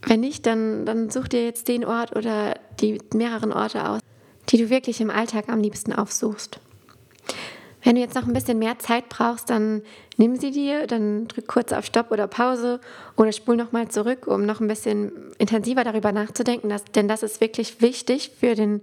wenn 0.05 0.19
nicht, 0.19 0.45
dann, 0.45 0.85
dann 0.85 1.09
such 1.09 1.29
dir 1.29 1.45
jetzt 1.45 1.67
den 1.69 1.85
Ort 1.85 2.15
oder 2.15 2.55
die 2.81 2.99
mehreren 3.13 3.53
Orte 3.53 3.87
aus, 3.87 4.00
die 4.51 4.57
du 4.57 4.69
wirklich 4.69 5.01
im 5.01 5.09
Alltag 5.09 5.49
am 5.49 5.61
liebsten 5.61 5.93
aufsuchst. 5.93 6.59
Wenn 7.83 7.95
du 7.95 8.01
jetzt 8.01 8.15
noch 8.15 8.27
ein 8.27 8.33
bisschen 8.33 8.59
mehr 8.59 8.77
Zeit 8.77 9.09
brauchst, 9.09 9.49
dann 9.49 9.81
nimm 10.17 10.35
sie 10.35 10.51
dir, 10.51 10.85
dann 10.85 11.27
drück 11.27 11.47
kurz 11.47 11.73
auf 11.73 11.85
Stopp 11.85 12.11
oder 12.11 12.27
Pause 12.27 12.79
oder 13.17 13.31
spul 13.31 13.55
nochmal 13.55 13.87
zurück, 13.87 14.27
um 14.27 14.45
noch 14.45 14.59
ein 14.59 14.67
bisschen 14.67 15.11
intensiver 15.39 15.83
darüber 15.83 16.11
nachzudenken, 16.11 16.69
dass, 16.69 16.83
denn 16.85 17.07
das 17.07 17.23
ist 17.23 17.41
wirklich 17.41 17.81
wichtig 17.81 18.31
für 18.39 18.53
den, 18.53 18.81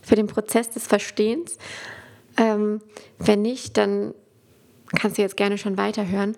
für 0.00 0.14
den 0.14 0.26
Prozess 0.26 0.70
des 0.70 0.86
Verstehens. 0.86 1.58
Ähm, 2.38 2.80
wenn 3.18 3.42
nicht, 3.42 3.76
dann 3.76 4.14
kannst 4.98 5.18
du 5.18 5.22
jetzt 5.22 5.36
gerne 5.36 5.58
schon 5.58 5.76
weiterhören. 5.76 6.34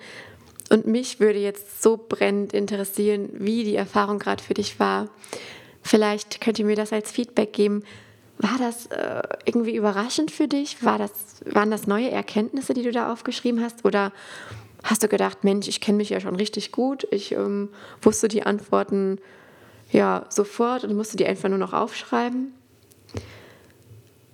Und 0.71 0.87
mich 0.87 1.21
würde 1.21 1.39
jetzt 1.39 1.83
so 1.83 1.97
brennend 1.97 2.53
interessieren, 2.53 3.29
wie 3.35 3.63
die 3.63 3.77
Erfahrung 3.77 4.19
gerade 4.19 4.43
für 4.43 4.55
dich 4.55 4.81
war. 4.81 5.09
Vielleicht 5.83 6.41
könnt 6.41 6.59
ihr 6.59 6.65
mir 6.65 6.77
das 6.77 6.93
als 6.93 7.13
Feedback 7.13 7.53
geben. 7.53 7.85
War 8.39 8.59
das 8.59 8.87
äh, 8.87 9.23
irgendwie 9.45 9.77
überraschend 9.77 10.31
für 10.31 10.49
dich? 10.49 10.83
War 10.83 10.99
das, 10.99 11.13
waren 11.45 11.71
das 11.71 11.87
neue 11.87 12.11
Erkenntnisse, 12.11 12.75
die 12.75 12.83
du 12.83 12.91
da 12.91 13.13
aufgeschrieben 13.13 13.63
hast? 13.63 13.85
Oder 13.85 14.13
hast 14.83 15.03
du 15.03 15.09
gedacht, 15.09 15.45
Mensch, 15.45 15.69
ich 15.69 15.81
kenne 15.81 15.99
mich 15.99 16.11
ja 16.11 16.21
schon 16.21 16.37
richtig 16.37 16.73
gut, 16.73 17.07
ich 17.11 17.33
ähm, 17.33 17.69
wusste 18.01 18.29
die 18.29 18.43
Antworten 18.43 19.19
ja 19.91 20.27
sofort 20.29 20.85
und 20.85 20.97
musste 20.97 21.17
die 21.17 21.27
einfach 21.27 21.49
nur 21.49 21.59
noch 21.59 21.73
aufschreiben? 21.73 22.53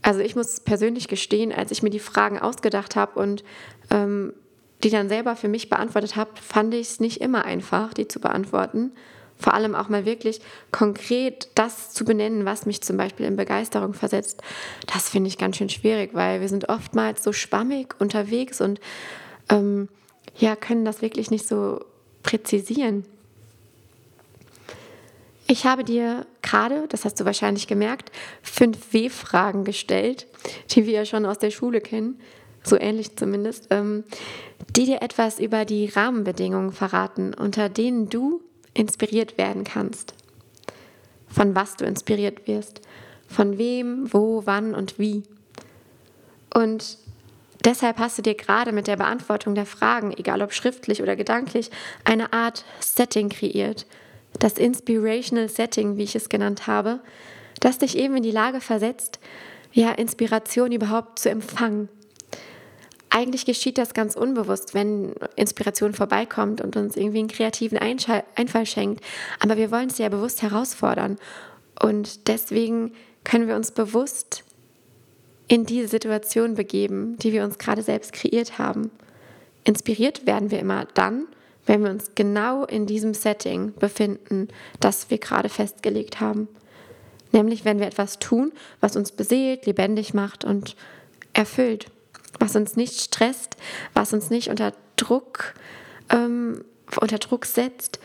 Also 0.00 0.20
ich 0.20 0.36
muss 0.36 0.60
persönlich 0.60 1.08
gestehen, 1.08 1.52
als 1.52 1.70
ich 1.70 1.82
mir 1.82 1.90
die 1.90 1.98
Fragen 1.98 2.38
ausgedacht 2.38 2.96
habe 2.96 3.20
und 3.20 3.44
ähm, 3.90 4.32
die 4.82 4.90
dann 4.90 5.08
selber 5.08 5.36
für 5.36 5.48
mich 5.48 5.68
beantwortet 5.68 6.16
habe, 6.16 6.30
fand 6.40 6.72
ich 6.72 6.88
es 6.88 7.00
nicht 7.00 7.20
immer 7.20 7.44
einfach, 7.44 7.92
die 7.92 8.06
zu 8.06 8.20
beantworten. 8.20 8.92
Vor 9.38 9.54
allem 9.54 9.74
auch 9.74 9.88
mal 9.88 10.04
wirklich 10.04 10.40
konkret 10.72 11.48
das 11.54 11.92
zu 11.92 12.04
benennen, 12.04 12.44
was 12.44 12.66
mich 12.66 12.80
zum 12.82 12.96
Beispiel 12.96 13.26
in 13.26 13.36
Begeisterung 13.36 13.94
versetzt. 13.94 14.42
Das 14.92 15.08
finde 15.08 15.28
ich 15.28 15.38
ganz 15.38 15.56
schön 15.56 15.68
schwierig, 15.68 16.10
weil 16.12 16.40
wir 16.40 16.48
sind 16.48 16.68
oftmals 16.68 17.22
so 17.22 17.32
schwammig 17.32 17.94
unterwegs 18.00 18.60
und 18.60 18.80
ähm, 19.48 19.88
ja, 20.36 20.56
können 20.56 20.84
das 20.84 21.02
wirklich 21.02 21.30
nicht 21.30 21.46
so 21.46 21.84
präzisieren. 22.22 23.04
Ich 25.50 25.64
habe 25.64 25.82
dir 25.82 26.26
gerade, 26.42 26.86
das 26.88 27.06
hast 27.06 27.18
du 27.20 27.24
wahrscheinlich 27.24 27.66
gemerkt, 27.66 28.12
fünf 28.42 28.92
W-Fragen 28.92 29.64
gestellt, 29.64 30.26
die 30.70 30.84
wir 30.84 30.92
ja 30.92 31.04
schon 31.06 31.24
aus 31.24 31.38
der 31.38 31.50
Schule 31.50 31.80
kennen, 31.80 32.20
so 32.62 32.78
ähnlich 32.78 33.16
zumindest, 33.16 33.68
ähm, 33.70 34.04
die 34.76 34.84
dir 34.84 35.00
etwas 35.00 35.38
über 35.38 35.64
die 35.64 35.86
Rahmenbedingungen 35.86 36.72
verraten, 36.72 37.32
unter 37.32 37.70
denen 37.70 38.10
du 38.10 38.42
inspiriert 38.78 39.36
werden 39.38 39.64
kannst. 39.64 40.14
Von 41.28 41.54
was 41.54 41.76
du 41.76 41.84
inspiriert 41.84 42.46
wirst, 42.46 42.80
von 43.26 43.58
wem, 43.58 44.12
wo, 44.12 44.42
wann 44.46 44.74
und 44.74 44.98
wie. 44.98 45.22
Und 46.54 46.96
deshalb 47.64 47.98
hast 47.98 48.16
du 48.16 48.22
dir 48.22 48.34
gerade 48.34 48.72
mit 48.72 48.86
der 48.86 48.96
Beantwortung 48.96 49.54
der 49.54 49.66
Fragen, 49.66 50.12
egal 50.16 50.40
ob 50.40 50.52
schriftlich 50.52 51.02
oder 51.02 51.16
gedanklich, 51.16 51.70
eine 52.04 52.32
Art 52.32 52.64
Setting 52.80 53.28
kreiert– 53.28 53.86
das 54.38 54.54
Inspirational 54.54 55.48
Setting, 55.48 55.96
wie 55.96 56.04
ich 56.04 56.14
es 56.14 56.28
genannt 56.28 56.66
habe, 56.66 57.00
das 57.60 57.78
dich 57.78 57.96
eben 57.96 58.16
in 58.16 58.22
die 58.22 58.30
Lage 58.30 58.60
versetzt, 58.60 59.18
ja, 59.72 59.92
Inspiration 59.92 60.72
überhaupt 60.72 61.18
zu 61.18 61.30
empfangen. 61.30 61.88
Eigentlich 63.10 63.46
geschieht 63.46 63.78
das 63.78 63.94
ganz 63.94 64.16
unbewusst, 64.16 64.74
wenn 64.74 65.14
Inspiration 65.36 65.94
vorbeikommt 65.94 66.60
und 66.60 66.76
uns 66.76 66.96
irgendwie 66.96 67.20
einen 67.20 67.28
kreativen 67.28 67.78
Einfall 67.78 68.66
schenkt. 68.66 69.02
Aber 69.40 69.56
wir 69.56 69.70
wollen 69.70 69.88
es 69.88 69.98
ja 69.98 70.08
bewusst 70.08 70.42
herausfordern. 70.42 71.16
Und 71.82 72.28
deswegen 72.28 72.92
können 73.24 73.48
wir 73.48 73.56
uns 73.56 73.70
bewusst 73.70 74.44
in 75.48 75.64
diese 75.64 75.88
Situation 75.88 76.54
begeben, 76.54 77.16
die 77.18 77.32
wir 77.32 77.44
uns 77.44 77.58
gerade 77.58 77.82
selbst 77.82 78.12
kreiert 78.12 78.58
haben. 78.58 78.90
Inspiriert 79.64 80.26
werden 80.26 80.50
wir 80.50 80.58
immer 80.60 80.86
dann, 80.94 81.26
wenn 81.66 81.82
wir 81.82 81.90
uns 81.90 82.12
genau 82.14 82.64
in 82.64 82.86
diesem 82.86 83.14
Setting 83.14 83.74
befinden, 83.74 84.48
das 84.80 85.10
wir 85.10 85.18
gerade 85.18 85.48
festgelegt 85.48 86.20
haben. 86.20 86.48
Nämlich 87.32 87.64
wenn 87.64 87.78
wir 87.78 87.86
etwas 87.86 88.18
tun, 88.18 88.52
was 88.80 88.96
uns 88.96 89.12
beseelt, 89.12 89.66
lebendig 89.66 90.14
macht 90.14 90.44
und 90.44 90.76
erfüllt, 91.34 91.86
was 92.38 92.56
uns 92.56 92.76
nicht 92.76 93.00
stresst, 93.00 93.56
was 93.94 94.12
uns 94.12 94.30
nicht 94.30 94.48
unter 94.48 94.72
Druck, 94.96 95.54
ähm, 96.10 96.64
unter 97.00 97.18
Druck 97.18 97.46
setzt, 97.46 97.98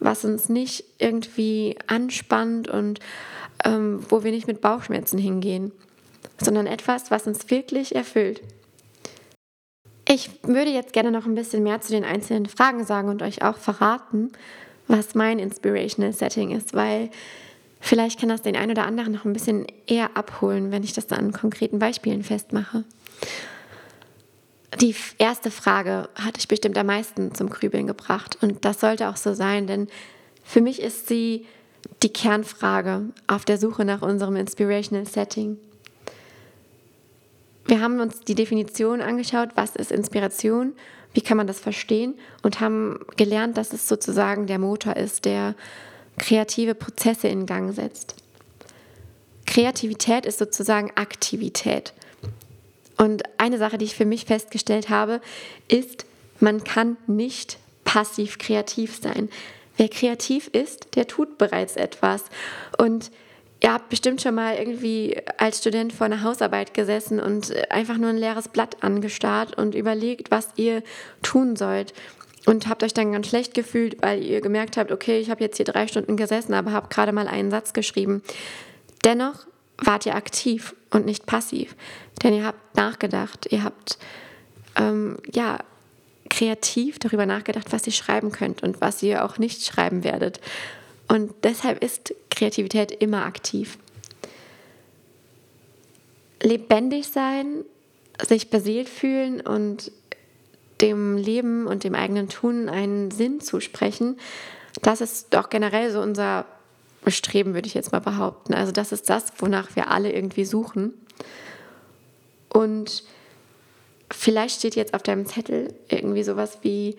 was 0.00 0.24
uns 0.24 0.48
nicht 0.48 0.84
irgendwie 0.98 1.76
anspannt 1.86 2.68
und 2.68 3.00
ähm, 3.64 4.04
wo 4.08 4.24
wir 4.24 4.30
nicht 4.30 4.46
mit 4.46 4.60
Bauchschmerzen 4.60 5.18
hingehen, 5.18 5.72
sondern 6.40 6.66
etwas, 6.66 7.10
was 7.10 7.26
uns 7.26 7.50
wirklich 7.50 7.94
erfüllt. 7.94 8.42
Ich 10.08 10.30
würde 10.42 10.70
jetzt 10.70 10.92
gerne 10.92 11.10
noch 11.10 11.26
ein 11.26 11.34
bisschen 11.34 11.62
mehr 11.62 11.80
zu 11.80 11.90
den 11.92 12.04
einzelnen 12.04 12.46
Fragen 12.46 12.84
sagen 12.84 13.08
und 13.08 13.22
euch 13.22 13.42
auch 13.42 13.56
verraten, 13.56 14.30
was 14.86 15.14
mein 15.14 15.40
Inspirational 15.40 16.12
Setting 16.12 16.52
ist, 16.52 16.74
weil 16.74 17.10
vielleicht 17.80 18.20
kann 18.20 18.28
das 18.28 18.42
den 18.42 18.56
einen 18.56 18.70
oder 18.70 18.86
anderen 18.86 19.12
noch 19.12 19.24
ein 19.24 19.32
bisschen 19.32 19.66
eher 19.86 20.16
abholen, 20.16 20.70
wenn 20.70 20.84
ich 20.84 20.92
das 20.92 21.10
an 21.10 21.32
konkreten 21.32 21.80
Beispielen 21.80 22.22
festmache. 22.22 22.84
Die 24.80 24.94
erste 25.18 25.50
Frage 25.50 26.08
hatte 26.16 26.38
ich 26.38 26.48
bestimmt 26.48 26.76
am 26.76 26.86
meisten 26.86 27.34
zum 27.34 27.48
Grübeln 27.48 27.86
gebracht 27.86 28.38
und 28.42 28.64
das 28.64 28.80
sollte 28.80 29.08
auch 29.08 29.16
so 29.16 29.32
sein, 29.32 29.66
denn 29.66 29.88
für 30.44 30.60
mich 30.60 30.82
ist 30.82 31.08
sie 31.08 31.46
die 32.02 32.12
Kernfrage 32.12 33.02
auf 33.26 33.44
der 33.44 33.58
Suche 33.58 33.84
nach 33.84 34.02
unserem 34.02 34.36
Inspirational 34.36 35.06
Setting. 35.06 35.58
wir 37.66 37.80
haben 37.80 38.00
uns 38.00 38.20
die 38.20 38.34
Definition 38.34 39.00
angeschaut, 39.00 39.50
was 39.54 39.76
ist 39.76 39.90
Inspiration, 39.90 40.72
wie 41.14 41.20
kann 41.20 41.36
man 41.36 41.46
das 41.46 41.58
verstehen 41.58 42.14
und 42.42 42.60
haben 42.60 43.00
gelernt, 43.16 43.56
dass 43.56 43.72
es 43.72 43.88
sozusagen 43.88 44.46
der 44.46 44.58
Motor 44.58 44.96
ist, 44.96 45.24
der 45.24 45.54
kreative 46.18 46.74
Prozesse 46.74 47.28
in 47.28 47.46
Gang 47.46 47.74
setzt. 47.74 48.16
Kreativität 49.46 50.26
ist 50.26 50.38
sozusagen 50.38 50.90
Aktivität. 50.96 51.94
Und 52.96 53.22
eine 53.38 53.58
Sache, 53.58 53.78
die 53.78 53.84
ich 53.84 53.94
für 53.94 54.04
mich 54.04 54.24
festgestellt 54.24 54.88
habe, 54.88 55.20
ist, 55.68 56.06
man 56.40 56.64
kann 56.64 56.96
nicht 57.06 57.58
passiv 57.84 58.38
kreativ 58.38 58.98
sein. 59.00 59.28
Wer 59.76 59.88
kreativ 59.88 60.48
ist, 60.48 60.96
der 60.96 61.06
tut 61.06 61.38
bereits 61.38 61.76
etwas. 61.76 62.24
Und 62.78 63.10
Ihr 63.62 63.72
habt 63.72 63.88
bestimmt 63.88 64.20
schon 64.20 64.34
mal 64.34 64.56
irgendwie 64.56 65.16
als 65.38 65.58
Student 65.58 65.92
vor 65.92 66.04
einer 66.04 66.22
Hausarbeit 66.22 66.74
gesessen 66.74 67.18
und 67.18 67.54
einfach 67.70 67.96
nur 67.96 68.10
ein 68.10 68.18
leeres 68.18 68.48
Blatt 68.48 68.82
angestarrt 68.82 69.56
und 69.56 69.74
überlegt, 69.74 70.30
was 70.30 70.50
ihr 70.56 70.82
tun 71.22 71.56
sollt. 71.56 71.94
Und 72.44 72.68
habt 72.68 72.84
euch 72.84 72.92
dann 72.92 73.12
ganz 73.12 73.28
schlecht 73.28 73.54
gefühlt, 73.54 74.02
weil 74.02 74.22
ihr 74.22 74.40
gemerkt 74.40 74.76
habt, 74.76 74.92
okay, 74.92 75.18
ich 75.18 75.30
habe 75.30 75.42
jetzt 75.42 75.56
hier 75.56 75.64
drei 75.64 75.88
Stunden 75.88 76.16
gesessen, 76.16 76.54
aber 76.54 76.72
habe 76.72 76.88
gerade 76.88 77.12
mal 77.12 77.26
einen 77.28 77.50
Satz 77.50 77.72
geschrieben. 77.72 78.22
Dennoch 79.04 79.46
wart 79.78 80.06
ihr 80.06 80.14
aktiv 80.14 80.74
und 80.90 81.06
nicht 81.06 81.26
passiv, 81.26 81.76
denn 82.22 82.34
ihr 82.34 82.44
habt 82.44 82.76
nachgedacht, 82.76 83.46
ihr 83.50 83.62
habt 83.62 83.98
ähm, 84.76 85.18
ja 85.32 85.58
kreativ 86.28 86.98
darüber 86.98 87.26
nachgedacht, 87.26 87.72
was 87.72 87.86
ihr 87.86 87.92
schreiben 87.92 88.32
könnt 88.32 88.62
und 88.62 88.80
was 88.80 89.02
ihr 89.02 89.24
auch 89.24 89.38
nicht 89.38 89.64
schreiben 89.64 90.04
werdet. 90.04 90.40
Und 91.08 91.32
deshalb 91.44 91.82
ist 91.84 92.14
Kreativität 92.30 92.90
immer 92.90 93.24
aktiv. 93.24 93.78
Lebendig 96.42 97.08
sein, 97.08 97.64
sich 98.26 98.50
beseelt 98.50 98.88
fühlen 98.88 99.40
und 99.40 99.92
dem 100.80 101.16
Leben 101.16 101.66
und 101.66 101.84
dem 101.84 101.94
eigenen 101.94 102.28
Tun 102.28 102.68
einen 102.68 103.10
Sinn 103.10 103.40
zusprechen, 103.40 104.18
das 104.82 105.00
ist 105.00 105.32
doch 105.32 105.48
generell 105.48 105.90
so 105.90 106.00
unser 106.00 106.44
Bestreben, 107.06 107.54
würde 107.54 107.68
ich 107.68 107.74
jetzt 107.74 107.92
mal 107.92 108.00
behaupten. 108.00 108.52
Also 108.52 108.72
das 108.72 108.90
ist 108.90 109.08
das, 109.08 109.26
wonach 109.38 109.76
wir 109.76 109.92
alle 109.92 110.12
irgendwie 110.12 110.44
suchen. 110.44 110.92
Und 112.48 113.04
vielleicht 114.10 114.58
steht 114.58 114.74
jetzt 114.74 114.92
auf 114.92 115.04
deinem 115.04 115.24
Zettel 115.24 115.72
irgendwie 115.88 116.24
sowas 116.24 116.58
wie 116.62 116.96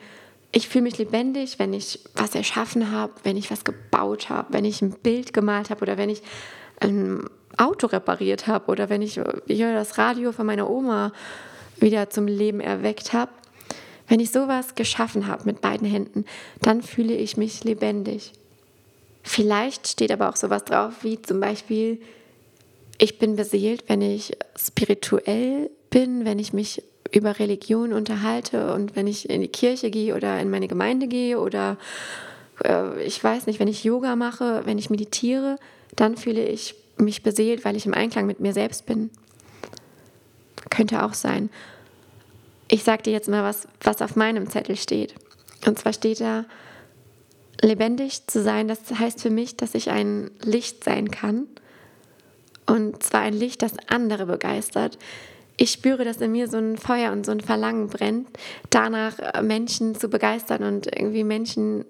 ich 0.53 0.69
fühle 0.69 0.83
mich 0.83 0.97
lebendig, 0.97 1.59
wenn 1.59 1.73
ich 1.73 1.99
was 2.15 2.35
erschaffen 2.35 2.89
habe, 2.89 3.11
wenn 3.23 3.35
ich 3.35 3.51
was 3.51 3.65
gebaut 3.65 4.29
habe, 4.29 4.53
wenn 4.53 4.63
ich 4.63 4.81
ein 4.81 4.91
Bild 4.91 5.33
gemalt 5.33 5.69
habe 5.69 5.81
oder 5.81 5.97
wenn 5.97 6.09
ich 6.09 6.21
ein 6.79 7.25
Auto 7.57 7.87
repariert 7.87 8.47
habe 8.47 8.71
oder 8.71 8.87
wenn 8.87 9.01
ich 9.01 9.19
hier 9.47 9.73
das 9.73 9.97
Radio 9.97 10.31
von 10.31 10.45
meiner 10.45 10.69
Oma 10.69 11.11
wieder 11.81 12.09
zum 12.09 12.27
Leben 12.27 12.61
erweckt 12.61 13.11
habe. 13.11 13.31
Wenn 14.07 14.21
ich 14.21 14.31
sowas 14.31 14.75
geschaffen 14.75 15.27
habe 15.27 15.43
mit 15.43 15.59
beiden 15.59 15.85
Händen, 15.85 16.23
dann 16.61 16.81
fühle 16.81 17.13
ich 17.13 17.35
mich 17.35 17.65
lebendig. 17.65 18.31
Vielleicht 19.27 19.89
steht 19.89 20.13
aber 20.13 20.29
auch 20.29 20.37
sowas 20.37 20.63
drauf 20.63 20.93
wie 21.03 21.21
zum 21.21 21.41
Beispiel, 21.41 21.99
ich 22.97 23.19
bin 23.19 23.35
beseelt, 23.35 23.83
wenn 23.87 24.01
ich 24.01 24.37
spirituell 24.55 25.69
bin, 25.89 26.23
wenn 26.23 26.39
ich 26.39 26.53
mich 26.53 26.81
über 27.11 27.37
Religion 27.37 27.91
unterhalte 27.91 28.73
und 28.73 28.95
wenn 28.95 29.05
ich 29.05 29.29
in 29.29 29.41
die 29.41 29.49
Kirche 29.49 29.91
gehe 29.91 30.15
oder 30.15 30.39
in 30.39 30.49
meine 30.49 30.69
Gemeinde 30.69 31.07
gehe 31.07 31.41
oder 31.41 31.77
äh, 32.63 33.03
ich 33.03 33.21
weiß 33.21 33.47
nicht, 33.47 33.59
wenn 33.59 33.67
ich 33.67 33.83
Yoga 33.83 34.15
mache, 34.15 34.61
wenn 34.63 34.77
ich 34.77 34.89
meditiere, 34.89 35.57
dann 35.97 36.15
fühle 36.15 36.45
ich 36.45 36.75
mich 36.95 37.21
beseelt, 37.21 37.65
weil 37.65 37.75
ich 37.75 37.85
im 37.85 37.93
Einklang 37.93 38.27
mit 38.27 38.39
mir 38.39 38.53
selbst 38.53 38.85
bin. 38.85 39.09
Könnte 40.69 41.03
auch 41.03 41.13
sein. 41.13 41.49
Ich 42.69 42.85
sage 42.85 43.03
dir 43.03 43.11
jetzt 43.11 43.27
mal 43.27 43.43
was, 43.43 43.67
was 43.81 44.01
auf 44.01 44.15
meinem 44.15 44.49
Zettel 44.49 44.77
steht. 44.77 45.15
Und 45.65 45.77
zwar 45.77 45.91
steht 45.91 46.21
da, 46.21 46.45
lebendig 47.61 48.27
zu 48.27 48.41
sein, 48.41 48.67
das 48.67 48.79
heißt 48.99 49.21
für 49.21 49.29
mich, 49.29 49.57
dass 49.57 49.75
ich 49.75 49.89
ein 49.89 50.31
Licht 50.43 50.83
sein 50.83 51.11
kann. 51.11 51.47
Und 52.65 53.01
zwar 53.01 53.21
ein 53.21 53.33
Licht, 53.33 53.61
das 53.61 53.73
andere 53.87 54.25
begeistert, 54.25 54.97
ich 55.57 55.71
spüre, 55.71 56.05
dass 56.05 56.17
in 56.17 56.31
mir 56.31 56.47
so 56.47 56.57
ein 56.57 56.77
Feuer 56.77 57.11
und 57.11 57.25
so 57.25 57.31
ein 57.31 57.41
Verlangen 57.41 57.87
brennt, 57.87 58.27
danach 58.69 59.17
äh, 59.19 59.41
Menschen 59.41 59.95
zu 59.95 60.07
begeistern 60.07 60.63
und 60.63 60.85
irgendwie 60.85 61.23
Menschen 61.23 61.83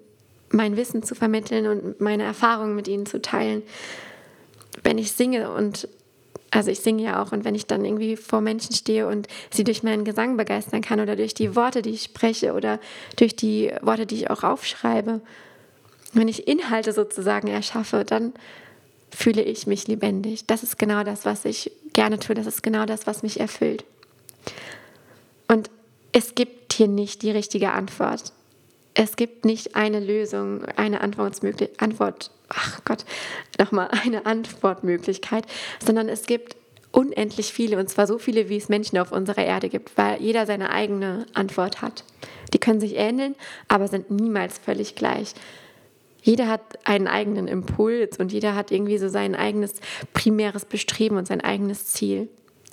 mein 0.49 0.77
Wissen 0.77 1.03
zu 1.03 1.13
vermitteln 1.13 1.67
und 1.67 1.99
meine 1.99 2.23
Erfahrungen 2.23 2.75
mit 2.75 2.88
ihnen 2.88 3.06
zu 3.06 3.21
teilen. 3.21 3.63
Wenn 4.84 4.97
ich 4.97 5.12
singe 5.12 5.51
und 5.51 5.89
also 6.49 6.71
ich 6.71 6.80
singe 6.80 7.03
ja 7.03 7.21
auch 7.21 7.34
und 7.34 7.43
wenn 7.43 7.56
ich 7.56 7.65
dann 7.65 7.84
irgendwie 7.84 8.15
vor 8.15 8.39
Menschen 8.39 8.73
stehe 8.73 9.06
und 9.06 9.27
sie 9.51 9.65
durch 9.65 9.84
meinen 9.84 10.06
Gesang 10.06 10.38
begeistern 10.38 10.82
kann 10.82 11.01
oder 11.01 11.17
durch 11.17 11.34
die 11.34 11.58
Worte, 11.58 11.82
die 11.82 11.89
ich 11.89 12.03
spreche 12.03 12.53
oder 12.53 12.80
durch 13.17 13.36
die 13.36 13.73
Worte, 13.82 14.06
die 14.06 14.15
ich 14.15 14.30
auch 14.30 14.43
aufschreibe, 14.43 15.19
wenn 16.17 16.27
ich 16.27 16.47
Inhalte 16.47 16.93
sozusagen 16.93 17.47
erschaffe, 17.47 18.03
dann 18.06 18.34
fühle 19.12 19.41
ich 19.41 19.67
mich 19.67 19.88
lebendig. 19.88 20.45
Das 20.47 20.63
ist 20.63 20.77
genau 20.77 21.03
das, 21.03 21.25
was 21.25 21.45
ich 21.45 21.71
gerne 21.93 22.19
tue. 22.19 22.36
Das 22.36 22.47
ist 22.47 22.63
genau 22.63 22.86
das, 22.86 23.08
was 23.08 23.23
mich 23.23 23.39
erfüllt. 23.39 23.86
Und 25.47 25.69
es 26.12 26.36
gibt 26.36 26.73
hier 26.73 26.88
nicht 26.88 27.21
die 27.21 27.32
richtige 27.32 27.71
Antwort. 27.71 28.34
Es 28.93 29.15
gibt 29.15 29.45
nicht 29.45 29.75
eine 29.75 29.99
Lösung, 29.99 30.65
eine 30.75 31.01
Antwortmöglichkeit, 31.01 31.82
Antwort, 31.82 32.32
ach 32.49 32.84
Gott, 32.84 33.06
nochmal 33.60 33.89
eine 34.03 34.25
Antwortmöglichkeit, 34.25 35.45
sondern 35.86 36.10
es 36.10 36.25
gibt 36.25 36.56
unendlich 36.91 37.53
viele, 37.53 37.77
und 37.77 37.89
zwar 37.89 38.08
so 38.08 38.17
viele, 38.17 38.49
wie 38.49 38.58
es 38.58 38.69
Menschen 38.69 38.97
auf 38.97 39.12
unserer 39.12 39.45
Erde 39.45 39.69
gibt, 39.69 39.95
weil 39.97 40.19
jeder 40.21 40.47
seine 40.47 40.71
eigene 40.71 41.27
Antwort 41.34 41.82
hat. 41.82 42.03
Die 42.53 42.58
können 42.58 42.80
sich 42.80 42.95
ähneln, 42.95 43.36
aber 43.67 43.88
sind 43.88 44.10
niemals 44.10 44.58
völlig 44.58 44.95
gleich 44.95 45.36
jeder 46.27 46.49
hat 46.49 46.85
einen 46.85 47.07
eigenen 47.07 47.47
Impuls 47.47 48.17
und 48.17 48.33
jeder 48.33 48.53
hat 48.53 48.69
irgendwie 48.69 48.97
so 48.97 49.07
sein 49.07 49.33
eigenes 49.33 49.75
primäres 50.13 50.65
Bestreben 50.65 51.15
und 51.15 51.25
sein 51.25 51.39
eigenes 51.39 51.85
Ziel, 51.85 52.27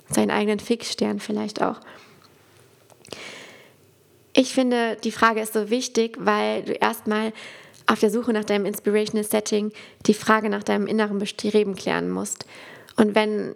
seinen 0.09 0.29
eigenen 0.29 0.59
Fixstern 0.59 1.21
vielleicht 1.21 1.61
auch. 1.61 1.79
Ich 4.33 4.53
finde, 4.53 4.97
die 5.01 5.13
Frage 5.13 5.39
ist 5.39 5.53
so 5.53 5.69
wichtig, 5.69 6.17
weil 6.19 6.63
du 6.63 6.73
erstmal 6.73 7.31
auf 7.87 8.01
der 8.01 8.11
Suche 8.11 8.33
nach 8.33 8.43
deinem 8.43 8.65
Inspirational 8.65 9.23
Setting 9.23 9.71
die 10.05 10.13
Frage 10.13 10.49
nach 10.49 10.63
deinem 10.63 10.85
inneren 10.85 11.17
Bestreben 11.17 11.75
klären 11.75 12.09
musst. 12.09 12.45
Und 12.97 13.15
wenn 13.15 13.55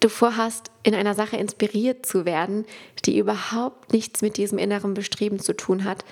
du 0.00 0.08
vorhast, 0.08 0.70
in 0.82 0.94
einer 0.94 1.14
Sache 1.14 1.36
inspiriert 1.36 2.06
zu 2.06 2.24
werden, 2.24 2.64
die 3.04 3.18
überhaupt 3.18 3.92
nichts 3.92 4.22
mit 4.22 4.38
diesem 4.38 4.56
inneren 4.56 4.94
Bestreben 4.94 5.40
zu 5.40 5.54
tun 5.54 5.84
hat, 5.84 6.06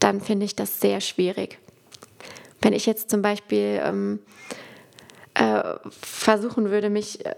dann 0.00 0.20
finde 0.20 0.44
ich 0.44 0.54
das 0.54 0.80
sehr 0.80 1.00
schwierig. 1.00 1.61
Wenn 2.62 2.72
ich 2.72 2.86
jetzt 2.86 3.10
zum 3.10 3.22
Beispiel 3.22 3.80
ähm, 3.82 4.20
äh, 5.34 5.62
versuchen 5.90 6.70
würde, 6.70 6.90
mich 6.90 7.26
äh, 7.26 7.34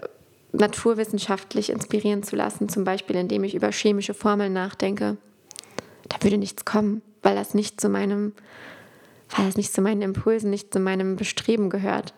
naturwissenschaftlich 0.52 1.70
inspirieren 1.70 2.22
zu 2.22 2.36
lassen, 2.36 2.68
zum 2.68 2.84
Beispiel 2.84 3.16
indem 3.16 3.42
ich 3.42 3.54
über 3.54 3.70
chemische 3.72 4.14
Formeln 4.14 4.52
nachdenke, 4.52 5.16
da 6.08 6.22
würde 6.22 6.38
nichts 6.38 6.64
kommen, 6.64 7.02
weil 7.22 7.34
das 7.34 7.54
nicht 7.54 7.80
zu 7.80 7.88
meinem, 7.88 8.32
weil 9.34 9.46
das 9.46 9.56
nicht 9.56 9.72
zu 9.72 9.80
meinen 9.80 10.02
Impulsen, 10.02 10.50
nicht 10.50 10.72
zu 10.72 10.78
meinem 10.78 11.16
Bestreben 11.16 11.70
gehört. 11.70 12.14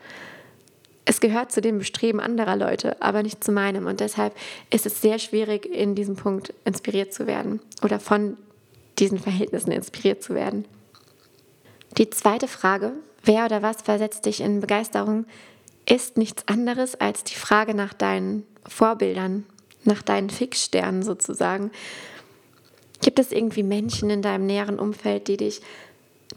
Es 1.05 1.21
gehört 1.21 1.53
zu 1.53 1.61
dem 1.61 1.79
Bestreben 1.79 2.19
anderer 2.19 2.57
Leute, 2.57 3.01
aber 3.01 3.23
nicht 3.23 3.43
zu 3.45 3.53
meinem. 3.53 3.87
Und 3.87 4.01
deshalb 4.01 4.35
ist 4.71 4.87
es 4.87 5.01
sehr 5.01 5.21
schwierig, 5.21 5.65
in 5.65 5.95
diesem 5.95 6.17
Punkt 6.17 6.53
inspiriert 6.65 7.15
zu 7.15 7.29
werden 7.29 7.61
oder 7.83 8.01
von 8.01 8.37
diesen 8.99 9.19
Verhältnissen 9.19 9.71
inspiriert 9.71 10.23
zu 10.23 10.35
werden. 10.35 10.65
Die 11.99 12.11
zweite 12.11 12.47
Frage, 12.47 12.93
wer 13.25 13.47
oder 13.47 13.63
was 13.63 13.83
versetzt 13.83 14.27
dich 14.27 14.41
in 14.41 14.61
Begeisterung, 14.61 15.25
ist 15.89 16.19
nichts 16.19 16.47
anderes 16.47 16.95
als 16.95 17.25
die 17.25 17.37
Frage 17.37 17.75
nach 17.75 17.95
deinen 17.95 18.45
Vorbildern, 18.67 19.47
nach 19.85 20.03
deinen 20.03 20.29
Fixsternen 20.29 21.03
sozusagen. 21.03 21.71
Gibt 23.01 23.19
es 23.19 23.33
irgendwie 23.33 23.63
Menschen 23.63 24.11
in 24.11 24.21
deinem 24.21 24.47
näheren 24.47 24.79
Umfeld, 24.79 25.29
die 25.29 25.37
dich 25.37 25.63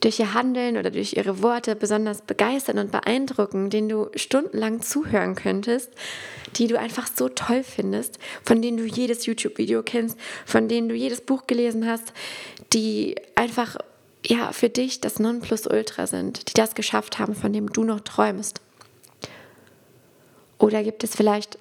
durch 0.01 0.19
ihr 0.19 0.33
Handeln 0.33 0.77
oder 0.77 0.91
durch 0.91 1.13
ihre 1.13 1.41
Worte 1.41 1.75
besonders 1.75 2.21
begeistern 2.21 2.77
und 2.77 2.91
beeindrucken, 2.91 3.69
denen 3.69 3.89
du 3.89 4.09
stundenlang 4.15 4.81
zuhören 4.81 5.35
könntest, 5.35 5.89
die 6.55 6.67
du 6.67 6.79
einfach 6.79 7.09
so 7.13 7.27
toll 7.27 7.63
findest, 7.63 8.19
von 8.43 8.61
denen 8.61 8.77
du 8.77 8.85
jedes 8.85 9.25
YouTube-Video 9.25 9.83
kennst, 9.83 10.17
von 10.45 10.67
denen 10.67 10.87
du 10.89 10.95
jedes 10.95 11.21
Buch 11.21 11.47
gelesen 11.47 11.87
hast, 11.87 12.13
die 12.71 13.15
einfach 13.35 13.77
ja, 14.25 14.51
für 14.51 14.69
dich 14.69 15.01
das 15.01 15.19
Nonplusultra 15.19 16.07
sind, 16.07 16.49
die 16.49 16.53
das 16.53 16.75
geschafft 16.75 17.19
haben, 17.19 17.35
von 17.35 17.53
dem 17.53 17.71
du 17.71 17.83
noch 17.83 18.01
träumst? 18.01 18.61
Oder 20.57 20.83
gibt 20.83 21.03
es 21.03 21.15
vielleicht, 21.15 21.57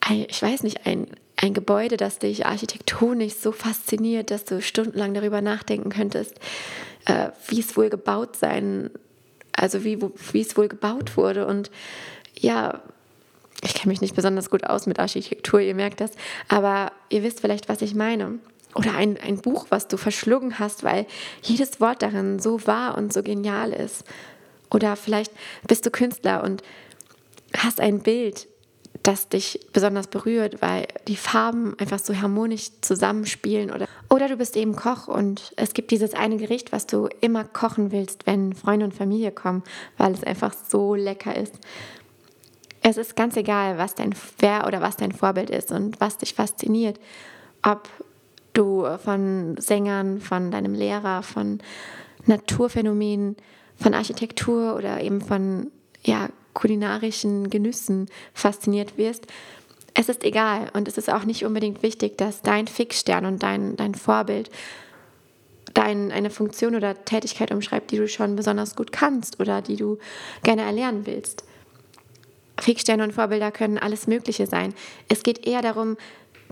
ein, 0.00 0.26
ich 0.28 0.40
weiß 0.40 0.62
nicht, 0.62 0.86
ein, 0.86 1.06
ein 1.36 1.52
Gebäude, 1.52 1.98
das 1.98 2.18
dich 2.18 2.46
architektonisch 2.46 3.34
so 3.34 3.52
fasziniert, 3.52 4.30
dass 4.30 4.44
du 4.44 4.62
stundenlang 4.62 5.12
darüber 5.12 5.42
nachdenken 5.42 5.90
könntest, 5.90 6.34
äh, 7.04 7.28
wie 7.48 7.60
es 7.60 7.76
wohl 7.76 7.90
gebaut 7.90 8.36
sein, 8.36 8.90
also 9.52 9.84
wie, 9.84 9.98
wie 10.32 10.40
es 10.40 10.56
wohl 10.56 10.68
gebaut 10.68 11.16
wurde 11.16 11.46
und 11.46 11.70
ja, 12.38 12.82
ich 13.62 13.74
kenne 13.74 13.90
mich 13.90 14.00
nicht 14.00 14.14
besonders 14.14 14.50
gut 14.50 14.64
aus 14.64 14.86
mit 14.86 14.98
Architektur, 14.98 15.60
ihr 15.60 15.74
merkt 15.74 16.00
das, 16.00 16.10
aber 16.48 16.92
ihr 17.08 17.22
wisst 17.22 17.40
vielleicht, 17.40 17.68
was 17.68 17.82
ich 17.82 17.94
meine. 17.94 18.38
Oder 18.76 18.94
ein, 18.94 19.18
ein 19.18 19.38
Buch, 19.38 19.66
was 19.70 19.88
du 19.88 19.96
verschlungen 19.96 20.58
hast, 20.58 20.84
weil 20.84 21.06
jedes 21.42 21.80
Wort 21.80 22.02
darin 22.02 22.38
so 22.38 22.66
wahr 22.66 22.96
und 22.98 23.12
so 23.12 23.22
genial 23.22 23.72
ist. 23.72 24.04
Oder 24.70 24.96
vielleicht 24.96 25.32
bist 25.66 25.86
du 25.86 25.90
Künstler 25.90 26.44
und 26.44 26.62
hast 27.56 27.80
ein 27.80 28.00
Bild, 28.00 28.48
das 29.02 29.28
dich 29.28 29.60
besonders 29.72 30.08
berührt, 30.08 30.60
weil 30.60 30.86
die 31.06 31.16
Farben 31.16 31.78
einfach 31.78 31.98
so 31.98 32.16
harmonisch 32.20 32.70
zusammenspielen. 32.80 33.70
Oder, 33.70 33.86
oder 34.10 34.28
du 34.28 34.36
bist 34.36 34.56
eben 34.56 34.74
Koch 34.74 35.08
und 35.08 35.52
es 35.56 35.74
gibt 35.74 35.90
dieses 35.90 36.14
eine 36.14 36.36
Gericht, 36.36 36.72
was 36.72 36.86
du 36.86 37.08
immer 37.20 37.44
kochen 37.44 37.92
willst, 37.92 38.26
wenn 38.26 38.52
Freunde 38.52 38.84
und 38.84 38.94
Familie 38.94 39.30
kommen, 39.30 39.62
weil 39.96 40.12
es 40.12 40.24
einfach 40.24 40.54
so 40.68 40.94
lecker 40.94 41.36
ist. 41.36 41.54
Es 42.82 42.96
ist 42.96 43.16
ganz 43.16 43.36
egal, 43.36 43.78
was 43.78 43.94
dein, 43.94 44.14
wer 44.38 44.66
oder 44.66 44.80
was 44.80 44.96
dein 44.96 45.12
Vorbild 45.12 45.50
ist 45.50 45.72
und 45.72 46.00
was 46.00 46.18
dich 46.18 46.34
fasziniert. 46.34 47.00
Ob 47.62 47.88
du 48.56 48.86
von 48.98 49.56
Sängern, 49.58 50.20
von 50.20 50.50
deinem 50.50 50.74
Lehrer, 50.74 51.22
von 51.22 51.60
Naturphänomenen, 52.26 53.36
von 53.76 53.94
Architektur 53.94 54.74
oder 54.76 55.00
eben 55.00 55.20
von 55.20 55.70
ja, 56.02 56.28
kulinarischen 56.54 57.50
Genüssen 57.50 58.06
fasziniert 58.32 58.96
wirst. 58.96 59.26
Es 59.94 60.08
ist 60.08 60.24
egal 60.24 60.70
und 60.74 60.88
es 60.88 60.98
ist 60.98 61.10
auch 61.10 61.24
nicht 61.24 61.44
unbedingt 61.44 61.82
wichtig, 61.82 62.18
dass 62.18 62.42
dein 62.42 62.66
Fixstern 62.66 63.24
und 63.24 63.42
dein, 63.42 63.76
dein 63.76 63.94
Vorbild 63.94 64.50
dein, 65.76 66.10
eine 66.10 66.30
Funktion 66.30 66.74
oder 66.74 67.04
Tätigkeit 67.04 67.52
umschreibt, 67.52 67.90
die 67.90 67.98
du 67.98 68.08
schon 68.08 68.36
besonders 68.36 68.76
gut 68.76 68.92
kannst 68.92 69.40
oder 69.40 69.60
die 69.62 69.76
du 69.76 69.98
gerne 70.42 70.62
erlernen 70.62 71.06
willst. 71.06 71.44
Fixsterne 72.58 73.04
und 73.04 73.12
Vorbilder 73.12 73.50
können 73.52 73.76
alles 73.76 74.06
Mögliche 74.06 74.46
sein. 74.46 74.74
Es 75.08 75.22
geht 75.22 75.46
eher 75.46 75.60
darum, 75.60 75.98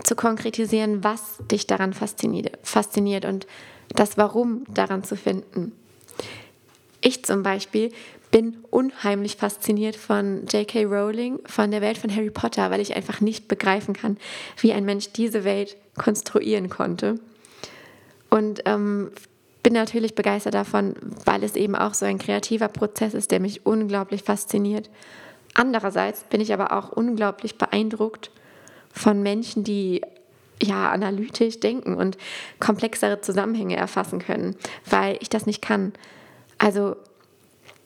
zu 0.03 0.15
konkretisieren, 0.15 1.03
was 1.03 1.37
dich 1.51 1.67
daran 1.67 1.93
fasziniert, 1.93 3.25
und 3.25 3.47
das 3.89 4.17
Warum 4.17 4.63
daran 4.67 5.03
zu 5.03 5.15
finden. 5.15 5.71
Ich 7.01 7.23
zum 7.23 7.43
Beispiel 7.43 7.91
bin 8.31 8.57
unheimlich 8.69 9.37
fasziniert 9.37 9.95
von 9.95 10.45
J.K. 10.47 10.85
Rowling, 10.85 11.39
von 11.45 11.71
der 11.71 11.81
Welt 11.81 11.97
von 11.97 12.13
Harry 12.13 12.31
Potter, 12.31 12.71
weil 12.71 12.81
ich 12.81 12.95
einfach 12.95 13.21
nicht 13.21 13.47
begreifen 13.47 13.93
kann, 13.93 14.17
wie 14.59 14.73
ein 14.73 14.85
Mensch 14.85 15.11
diese 15.13 15.43
Welt 15.43 15.77
konstruieren 15.97 16.69
konnte. 16.69 17.19
Und 18.29 18.63
ähm, 18.65 19.11
bin 19.63 19.73
natürlich 19.73 20.15
begeistert 20.15 20.53
davon, 20.53 20.95
weil 21.23 21.43
es 21.43 21.55
eben 21.55 21.75
auch 21.75 21.93
so 21.93 22.05
ein 22.05 22.19
kreativer 22.19 22.67
Prozess 22.67 23.13
ist, 23.13 23.31
der 23.31 23.39
mich 23.39 23.65
unglaublich 23.65 24.23
fasziniert. 24.23 24.89
Andererseits 25.53 26.23
bin 26.25 26.41
ich 26.41 26.53
aber 26.53 26.73
auch 26.73 26.91
unglaublich 26.91 27.57
beeindruckt 27.57 28.31
von 28.95 29.21
Menschen, 29.21 29.63
die 29.63 30.01
ja 30.63 30.91
analytisch 30.91 31.59
denken 31.59 31.95
und 31.95 32.17
komplexere 32.59 33.21
Zusammenhänge 33.21 33.75
erfassen 33.75 34.19
können, 34.19 34.55
weil 34.89 35.17
ich 35.19 35.29
das 35.29 35.45
nicht 35.45 35.61
kann. 35.61 35.93
Also 36.57 36.95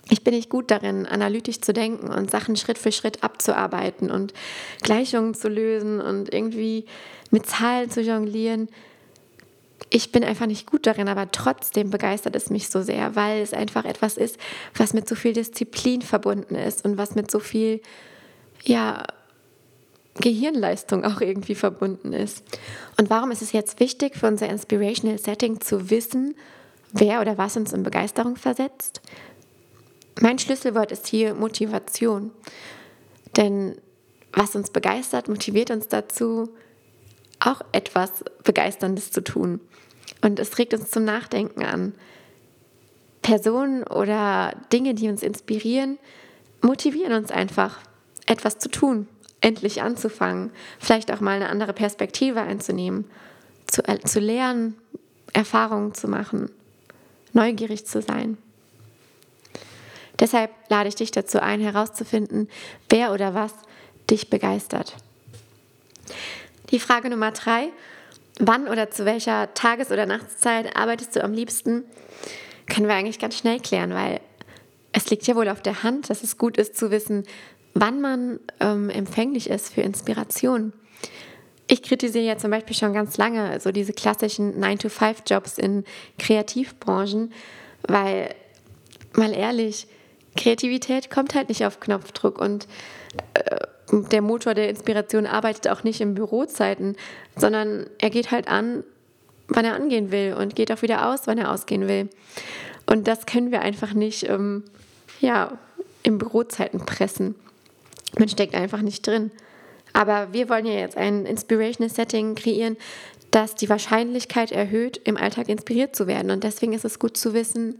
ich 0.10 0.24
bin 0.24 0.34
nicht 0.34 0.50
gut 0.50 0.72
darin, 0.72 1.06
analytisch 1.06 1.62
zu 1.62 1.74
denken 1.74 2.08
und 2.10 2.32
Sachen 2.32 2.56
Schritt 2.56 2.78
für 2.78 2.92
Schritt 2.92 3.24
abzuarbeiten 3.24 4.10
und 4.12 4.34
Gleichungen 4.82 5.34
zu 5.34 5.50
lösen 5.50 6.00
und 6.00 6.34
irgendwie 6.34 6.86
mit 7.32 7.46
Zahlen 7.46 7.90
zu 7.90 8.02
jonglieren. 8.02 8.70
Ich 9.90 10.12
bin 10.12 10.24
einfach 10.24 10.46
nicht 10.46 10.68
gut 10.68 10.86
darin, 10.86 11.08
aber 11.08 11.32
trotzdem 11.32 11.90
begeistert 11.90 12.36
es 12.36 12.50
mich 12.50 12.70
so 12.70 12.82
sehr, 12.82 13.16
weil 13.16 13.42
es 13.42 13.54
einfach 13.54 13.86
etwas 13.86 14.18
ist, 14.18 14.38
was 14.76 14.94
mit 14.94 15.08
so 15.08 15.16
viel 15.16 15.34
Disziplin 15.34 16.02
verbunden 16.02 16.56
ist 16.56 16.86
und 16.86 16.98
was 16.98 17.16
mit 17.16 17.32
so 17.32 17.40
viel, 17.40 17.82
ja, 18.64 19.04
Gehirnleistung 20.22 21.06
auch 21.06 21.22
irgendwie 21.22 21.56
verbunden 21.56 22.14
ist. 22.14 22.44
Und 22.98 23.10
warum 23.10 23.32
ist 23.32 23.42
es 23.42 23.52
jetzt 23.52 23.80
wichtig 23.80 24.16
für 24.16 24.28
unser 24.28 24.50
Inspirational 24.50 25.18
Setting 25.18 25.62
zu 25.62 25.90
wissen, 25.90 26.36
wer 26.92 27.22
oder 27.22 27.38
was 27.38 27.58
uns 27.58 27.74
in 27.74 27.84
Begeisterung 27.84 28.36
versetzt? 28.36 29.02
Mein 30.22 30.40
Schlüsselwort 30.40 30.92
ist 30.92 31.08
hier 31.08 31.34
Motivation. 31.34 32.32
Denn 33.38 33.76
was 34.34 34.56
uns 34.56 34.70
begeistert, 34.70 35.28
motiviert 35.28 35.72
uns 35.72 35.88
dazu, 35.88 36.50
auch 37.40 37.62
etwas 37.72 38.24
Begeisterndes 38.44 39.12
zu 39.12 39.24
tun. 39.24 39.62
Und 40.22 40.40
es 40.40 40.58
regt 40.58 40.74
uns 40.74 40.92
zum 40.92 41.06
Nachdenken 41.06 41.64
an. 41.64 41.94
Personen 43.22 43.84
oder 43.84 44.54
Dinge, 44.74 44.94
die 44.94 45.08
uns 45.08 45.24
inspirieren, 45.24 45.98
motivieren 46.62 47.14
uns 47.14 47.32
einfach, 47.32 47.80
etwas 48.26 48.60
zu 48.60 48.70
tun, 48.70 49.08
endlich 49.42 49.82
anzufangen, 49.82 50.52
vielleicht 50.80 51.12
auch 51.12 51.20
mal 51.20 51.36
eine 51.36 51.50
andere 51.50 51.74
Perspektive 51.74 52.42
einzunehmen, 52.42 53.10
zu, 53.68 53.88
äh, 53.88 54.00
zu 54.00 54.20
lernen, 54.20 54.76
Erfahrungen 55.34 55.94
zu 55.94 56.08
machen, 56.08 56.52
neugierig 57.34 57.86
zu 57.86 58.02
sein. 58.02 58.38
Deshalb 60.20 60.52
lade 60.70 60.90
ich 60.90 60.96
dich 60.96 61.12
dazu 61.12 61.42
ein, 61.42 61.62
herauszufinden, 61.62 62.50
wer 62.90 63.14
oder 63.14 63.34
was 63.34 63.54
dich 64.10 64.30
begeistert. 64.30 64.96
Die 66.72 66.80
Frage 66.80 67.10
Nummer 67.10 67.32
drei, 67.32 67.70
wann 68.40 68.68
oder 68.68 68.92
zu 68.92 69.06
welcher 69.06 69.54
Tages- 69.54 69.92
oder 69.92 70.06
Nachtszeit 70.06 70.76
arbeitest 70.76 71.16
du 71.16 71.24
am 71.24 71.34
liebsten, 71.34 71.84
können 72.68 72.88
wir 72.88 72.96
eigentlich 72.96 73.20
ganz 73.20 73.38
schnell 73.38 73.60
klären, 73.60 73.94
weil 73.94 74.20
es 74.92 75.10
liegt 75.10 75.26
ja 75.28 75.36
wohl 75.36 75.50
auf 75.50 75.62
der 75.62 75.84
Hand, 75.84 76.10
dass 76.10 76.24
es 76.24 76.38
gut 76.38 76.58
ist 76.58 76.78
zu 76.78 76.92
wissen, 76.92 77.26
wann 77.80 78.02
man 78.02 78.40
ähm, 78.60 78.90
empfänglich 78.90 79.50
ist 79.50 79.74
für 79.74 79.82
Inspiration. 79.82 80.74
Ich 81.68 81.84
kritisiere 81.84 82.26
ja 82.26 82.38
zum 82.38 82.52
Beispiel 82.52 82.76
schon 82.76 82.94
ganz 82.94 83.18
lange 83.18 83.60
so 83.60 83.72
diese 83.72 83.94
klassischen 83.94 84.62
9-to-5-Jobs 84.62 85.58
in 85.58 85.86
Kreativbranchen, 86.18 87.32
weil, 87.84 88.34
mal 89.14 89.34
ehrlich, 89.34 89.88
Kreativität 90.36 91.10
kommt 91.10 91.36
halt 91.36 91.50
nicht 91.50 91.66
auf 91.66 91.80
Knopfdruck 91.80 92.40
und 92.40 92.68
äh, 93.34 93.68
der 93.92 94.22
Motor 94.22 94.54
der 94.54 94.70
Inspiration 94.70 95.26
arbeitet 95.26 95.68
auch 95.68 95.84
nicht 95.84 96.02
in 96.02 96.16
Bürozeiten, 96.16 96.96
sondern 97.36 97.88
er 97.98 98.10
geht 98.10 98.32
halt 98.32 98.48
an, 98.48 98.84
wann 99.48 99.66
er 99.66 99.76
angehen 99.76 100.12
will 100.12 100.36
und 100.38 100.56
geht 100.56 100.72
auch 100.72 100.82
wieder 100.82 101.08
aus, 101.08 101.22
wann 101.26 101.38
er 101.38 101.52
ausgehen 101.52 101.88
will. 101.88 102.10
Und 102.86 103.08
das 103.08 103.26
können 103.26 103.52
wir 103.52 103.62
einfach 103.62 103.94
nicht 103.94 104.28
ähm, 104.28 104.64
ja, 105.20 105.58
in 106.04 106.18
Bürozeiten 106.18 106.86
pressen. 106.86 107.36
Man 108.18 108.30
steckt 108.30 108.56
einfach 108.56 108.82
nicht 108.82 109.06
drin. 109.06 109.32
Aber 109.94 110.34
wir 110.34 110.50
wollen 110.50 110.66
ja 110.66 110.74
jetzt 110.74 110.98
ein 110.98 111.26
Inspirational 111.26 111.90
Setting 111.94 112.36
kreieren, 112.36 112.78
das 113.32 113.56
die 113.56 113.70
Wahrscheinlichkeit 113.70 114.52
erhöht, 114.52 114.98
im 115.04 115.18
Alltag 115.18 115.50
inspiriert 115.50 115.96
zu 115.96 116.08
werden. 116.08 116.32
Und 116.32 116.44
deswegen 116.44 116.74
ist 116.74 116.86
es 116.86 117.00
gut 117.00 117.18
zu 117.18 117.34
wissen, 117.34 117.80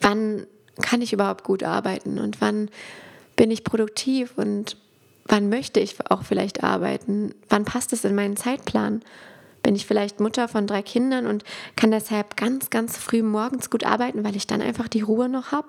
wann 0.00 0.46
kann 0.82 1.02
ich 1.02 1.12
überhaupt 1.12 1.44
gut 1.44 1.62
arbeiten 1.62 2.18
und 2.18 2.40
wann 2.40 2.70
bin 3.36 3.50
ich 3.50 3.64
produktiv 3.64 4.32
und 4.36 4.76
wann 5.26 5.48
möchte 5.48 5.80
ich 5.80 5.96
auch 6.10 6.24
vielleicht 6.24 6.62
arbeiten, 6.62 7.34
wann 7.48 7.64
passt 7.64 7.92
es 7.92 8.04
in 8.04 8.14
meinen 8.14 8.36
Zeitplan. 8.36 9.02
Bin 9.62 9.76
ich 9.76 9.86
vielleicht 9.86 10.20
Mutter 10.20 10.48
von 10.48 10.66
drei 10.66 10.82
Kindern 10.82 11.26
und 11.26 11.44
kann 11.76 11.90
deshalb 11.90 12.36
ganz, 12.36 12.70
ganz 12.70 12.96
früh 12.96 13.22
morgens 13.22 13.68
gut 13.68 13.84
arbeiten, 13.84 14.24
weil 14.24 14.36
ich 14.36 14.46
dann 14.46 14.62
einfach 14.62 14.88
die 14.88 15.02
Ruhe 15.02 15.28
noch 15.28 15.52
habe? 15.52 15.68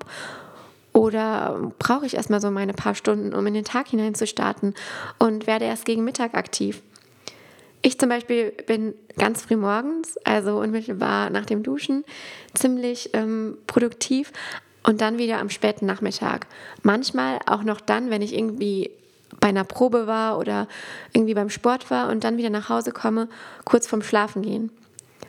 Oder 0.93 1.71
brauche 1.79 2.05
ich 2.05 2.15
erstmal 2.15 2.41
so 2.41 2.51
meine 2.51 2.73
paar 2.73 2.95
Stunden, 2.95 3.33
um 3.33 3.47
in 3.47 3.53
den 3.53 3.63
Tag 3.63 3.87
hinein 3.87 4.13
zu 4.15 4.27
starten 4.27 4.73
und 5.19 5.47
werde 5.47 5.65
erst 5.65 5.85
gegen 5.85 6.03
Mittag 6.03 6.35
aktiv? 6.35 6.81
Ich 7.81 7.97
zum 7.97 8.09
Beispiel 8.09 8.51
bin 8.67 8.93
ganz 9.17 9.41
früh 9.43 9.55
morgens, 9.55 10.17
also 10.23 10.59
unmittelbar 10.59 11.29
nach 11.29 11.45
dem 11.45 11.63
Duschen, 11.63 12.03
ziemlich 12.53 13.09
ähm, 13.13 13.57
produktiv, 13.65 14.31
und 14.83 15.01
dann 15.01 15.17
wieder 15.17 15.39
am 15.39 15.49
späten 15.49 15.85
Nachmittag. 15.85 16.47
Manchmal 16.83 17.39
auch 17.45 17.63
noch 17.63 17.81
dann, 17.81 18.09
wenn 18.09 18.21
ich 18.21 18.35
irgendwie 18.35 18.91
bei 19.39 19.49
einer 19.49 19.63
Probe 19.63 20.07
war 20.07 20.37
oder 20.37 20.67
irgendwie 21.13 21.33
beim 21.33 21.49
Sport 21.49 21.89
war 21.89 22.09
und 22.09 22.23
dann 22.23 22.37
wieder 22.37 22.49
nach 22.49 22.69
Hause 22.69 22.91
komme, 22.91 23.29
kurz 23.63 23.87
vorm 23.87 24.01
Schlafen 24.01 24.41
gehen. 24.41 24.71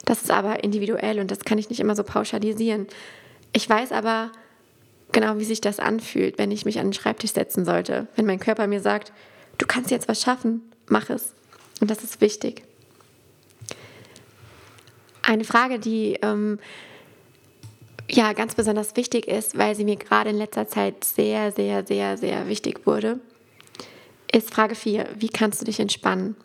Das 0.04 0.22
ist 0.22 0.30
aber 0.30 0.64
individuell 0.64 1.20
und 1.20 1.30
das 1.30 1.40
kann 1.40 1.58
ich 1.58 1.70
nicht 1.70 1.80
immer 1.80 1.94
so 1.94 2.02
pauschalisieren. 2.02 2.86
Ich 3.52 3.68
weiß 3.68 3.92
aber 3.92 4.32
genau, 5.12 5.38
wie 5.38 5.44
sich 5.44 5.60
das 5.60 5.78
anfühlt, 5.78 6.38
wenn 6.38 6.50
ich 6.50 6.64
mich 6.64 6.78
an 6.78 6.86
den 6.86 6.92
Schreibtisch 6.92 7.32
setzen 7.32 7.64
sollte. 7.64 8.08
Wenn 8.16 8.26
mein 8.26 8.40
Körper 8.40 8.66
mir 8.66 8.80
sagt, 8.80 9.12
du 9.58 9.66
kannst 9.66 9.90
jetzt 9.90 10.08
was 10.08 10.20
schaffen, 10.20 10.62
mach 10.88 11.10
es. 11.10 11.34
Und 11.80 11.90
das 11.90 12.02
ist 12.02 12.20
wichtig. 12.20 12.62
Eine 15.22 15.44
Frage, 15.44 15.78
die 15.78 16.18
ähm, 16.22 16.58
ja 18.10 18.32
ganz 18.32 18.54
besonders 18.54 18.96
wichtig 18.96 19.28
ist, 19.28 19.56
weil 19.56 19.74
sie 19.74 19.84
mir 19.84 19.96
gerade 19.96 20.30
in 20.30 20.36
letzter 20.36 20.66
Zeit 20.66 21.04
sehr, 21.04 21.52
sehr, 21.52 21.86
sehr, 21.86 22.18
sehr 22.18 22.48
wichtig 22.48 22.86
wurde, 22.86 23.20
ist 24.32 24.52
Frage 24.52 24.74
4. 24.74 25.08
Wie 25.18 25.28
kannst 25.28 25.60
du 25.60 25.64
dich 25.64 25.78
entspannen? 25.78 26.36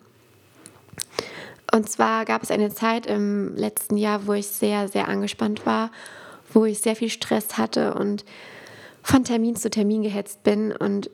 Und 1.72 1.88
zwar 1.90 2.24
gab 2.24 2.42
es 2.42 2.50
eine 2.50 2.72
Zeit 2.72 3.06
im 3.06 3.54
letzten 3.56 3.96
Jahr, 3.96 4.26
wo 4.26 4.32
ich 4.32 4.46
sehr, 4.46 4.88
sehr 4.88 5.08
angespannt 5.08 5.66
war, 5.66 5.90
wo 6.52 6.64
ich 6.64 6.78
sehr 6.78 6.96
viel 6.96 7.10
Stress 7.10 7.58
hatte 7.58 7.94
und 7.94 8.24
von 9.08 9.24
Termin 9.24 9.56
zu 9.56 9.70
Termin 9.70 10.02
gehetzt 10.02 10.42
bin 10.42 10.70
und 10.70 11.08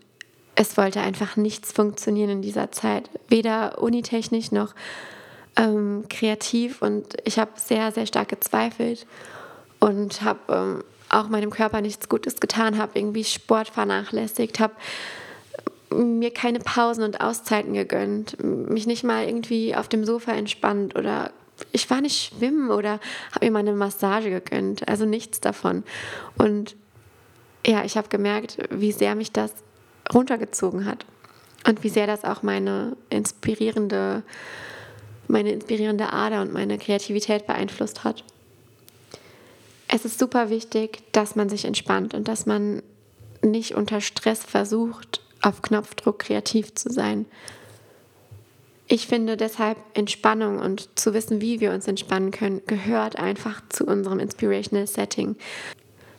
es 0.57 0.76
wollte 0.76 1.00
einfach 1.00 1.37
nichts 1.37 1.70
funktionieren 1.70 2.30
in 2.30 2.42
dieser 2.42 2.72
Zeit. 2.72 3.09
Weder 3.28 3.80
unitechnisch 3.80 4.50
noch 4.50 4.74
ähm, 5.57 6.04
kreativ. 6.11 6.83
Und 6.83 7.14
ich 7.24 7.38
habe 7.38 7.52
sehr, 7.54 7.92
sehr 7.92 8.07
stark 8.07 8.30
gezweifelt 8.30 9.07
und 9.78 10.22
habe 10.22 10.40
ähm, 10.48 10.85
auch 11.09 11.28
meinem 11.28 11.50
Körper 11.50 11.80
nichts 11.80 12.09
Gutes 12.09 12.40
getan, 12.40 12.78
habe 12.78 12.98
irgendwie 12.98 13.22
Sport 13.22 13.68
vernachlässigt, 13.68 14.59
habe 14.59 14.74
mir 15.90 16.33
keine 16.33 16.59
Pausen 16.59 17.04
und 17.04 17.20
Auszeiten 17.20 17.74
gegönnt, 17.74 18.42
mich 18.42 18.88
nicht 18.88 19.04
mal 19.04 19.24
irgendwie 19.24 19.76
auf 19.76 19.87
dem 19.87 20.04
Sofa 20.04 20.33
entspannt 20.33 20.96
oder 20.96 21.30
ich 21.70 21.88
war 21.90 22.00
nicht 22.00 22.35
schwimmen 22.35 22.72
oder 22.72 22.98
habe 23.33 23.46
mir 23.46 23.52
mal 23.52 23.59
eine 23.61 23.72
Massage 23.72 24.30
gegönnt. 24.30 24.88
Also 24.88 25.04
nichts 25.04 25.38
davon. 25.38 25.85
Und 26.37 26.74
ja, 27.66 27.85
ich 27.85 27.96
habe 27.96 28.09
gemerkt, 28.09 28.59
wie 28.70 28.92
sehr 28.92 29.14
mich 29.14 29.33
das 29.33 29.53
runtergezogen 30.12 30.85
hat 30.85 31.07
und 31.66 31.83
wie 31.83 31.88
sehr 31.88 32.07
das 32.07 32.24
auch 32.24 32.42
meine 32.42 32.96
inspirierende, 33.11 34.22
meine 35.29 35.50
inspirierende 35.53 36.12
Ader 36.12 36.42
und 36.42 36.53
meine 36.53 36.79
Kreativität 36.79 37.46
beeinflusst 37.46 38.05
hat. 38.05 38.24
Es 39.88 40.05
ist 40.05 40.18
super 40.18 40.50
wichtig, 40.50 41.03
dass 41.12 41.37
man 41.37 41.48
sich 41.48 41.64
entspannt 41.64 42.14
und 42.14 42.29
dass 42.29 42.46
man 42.46 42.83
nicht 43.42 43.74
unter 43.74 44.00
Stress 44.00 44.42
versucht, 44.42 45.20
auf 45.40 45.62
Knopfdruck 45.62 46.20
kreativ 46.20 46.74
zu 46.74 46.90
sein. 46.90 47.27
Ich 48.87 49.07
finde 49.07 49.37
deshalb 49.37 49.79
Entspannung 49.94 50.59
und 50.59 50.98
zu 50.98 51.14
wissen, 51.14 51.40
wie 51.40 51.61
wir 51.61 51.72
uns 51.72 51.88
entspannen 51.88 52.31
können, 52.31 52.61
gehört 52.66 53.16
einfach 53.16 53.62
zu 53.68 53.87
unserem 53.87 54.18
Inspirational 54.18 54.87
Setting. 54.87 55.37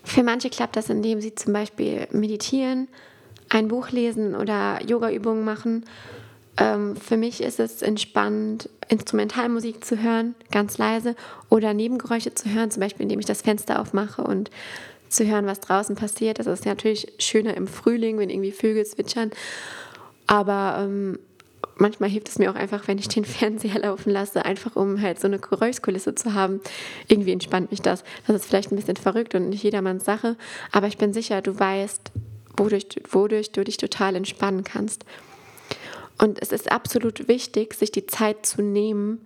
Für 0.06 0.24
manche 0.24 0.50
klappt 0.50 0.76
das, 0.76 0.90
indem 0.90 1.20
sie 1.20 1.36
zum 1.36 1.52
Beispiel 1.52 2.08
meditieren, 2.12 2.88
ein 3.50 3.68
Buch 3.68 3.90
lesen 3.90 4.36
oder 4.36 4.80
Yoga-Übungen 4.86 5.44
machen. 5.44 5.86
Ähm, 6.58 6.96
für 6.96 7.18
mich 7.18 7.42
ist 7.42 7.60
es 7.60 7.82
entspannend, 7.82 8.70
Instrumentalmusik 8.88 9.84
zu 9.84 10.02
hören, 10.02 10.36
ganz 10.52 10.78
leise, 10.78 11.16
oder 11.50 11.74
Nebengeräusche 11.74 12.34
zu 12.34 12.50
hören, 12.50 12.72
zum 12.72 12.82
Beispiel 12.82 13.04
indem 13.04 13.20
ich 13.20 13.26
das 13.26 13.42
Fenster 13.42 13.82
aufmache 13.82 14.24
und 14.24 14.52
zu 15.10 15.26
hören, 15.26 15.48
was 15.48 15.60
draußen 15.60 15.96
passiert. 15.96 16.40
Das 16.40 16.48
ist 16.48 16.66
natürlich 16.66 17.12
schöner 17.20 17.56
im 17.58 17.68
Frühling, 17.68 18.18
wenn 18.18 18.30
irgendwie 18.30 18.52
Vögel 18.52 18.86
zwitschern. 18.86 19.32
Aber 20.28 20.78
ähm, 20.80 21.20
manchmal 21.78 22.10
hilft 22.10 22.30
es 22.30 22.40
mir 22.40 22.52
auch 22.52 22.56
einfach, 22.56 22.88
wenn 22.88 22.98
ich 22.98 23.08
den 23.08 23.26
Fernseher 23.26 23.80
laufen 23.80 24.12
lasse, 24.12 24.46
einfach 24.46 24.76
um 24.76 25.02
halt 25.02 25.20
so 25.20 25.28
eine 25.28 25.40
Geräuschkulisse 25.40 26.16
zu 26.16 26.34
haben. 26.34 26.62
Irgendwie 27.08 27.32
entspannt 27.32 27.72
mich 27.72 27.82
das. 27.82 28.04
Das 28.28 28.36
ist 28.36 28.46
vielleicht 28.46 28.72
ein 28.72 28.76
bisschen 28.76 28.98
verrückt 28.98 29.36
und 29.36 29.50
nicht 29.50 29.64
jedermanns 29.64 30.06
Sache, 30.06 30.36
aber 30.72 30.88
ich 30.88 30.98
bin 30.98 31.14
sicher, 31.14 31.42
du 31.42 31.58
weißt, 31.58 32.12
wodurch, 32.58 32.88
wodurch 33.10 33.52
du 33.52 33.64
dich 33.64 33.78
total 33.78 34.16
entspannen 34.16 34.64
kannst. 34.64 35.06
Und 36.18 36.42
es 36.42 36.52
ist 36.52 36.72
absolut 36.72 37.28
wichtig, 37.28 37.74
sich 37.74 37.92
die 37.92 38.08
Zeit 38.08 38.46
zu 38.46 38.62
nehmen, 38.62 39.26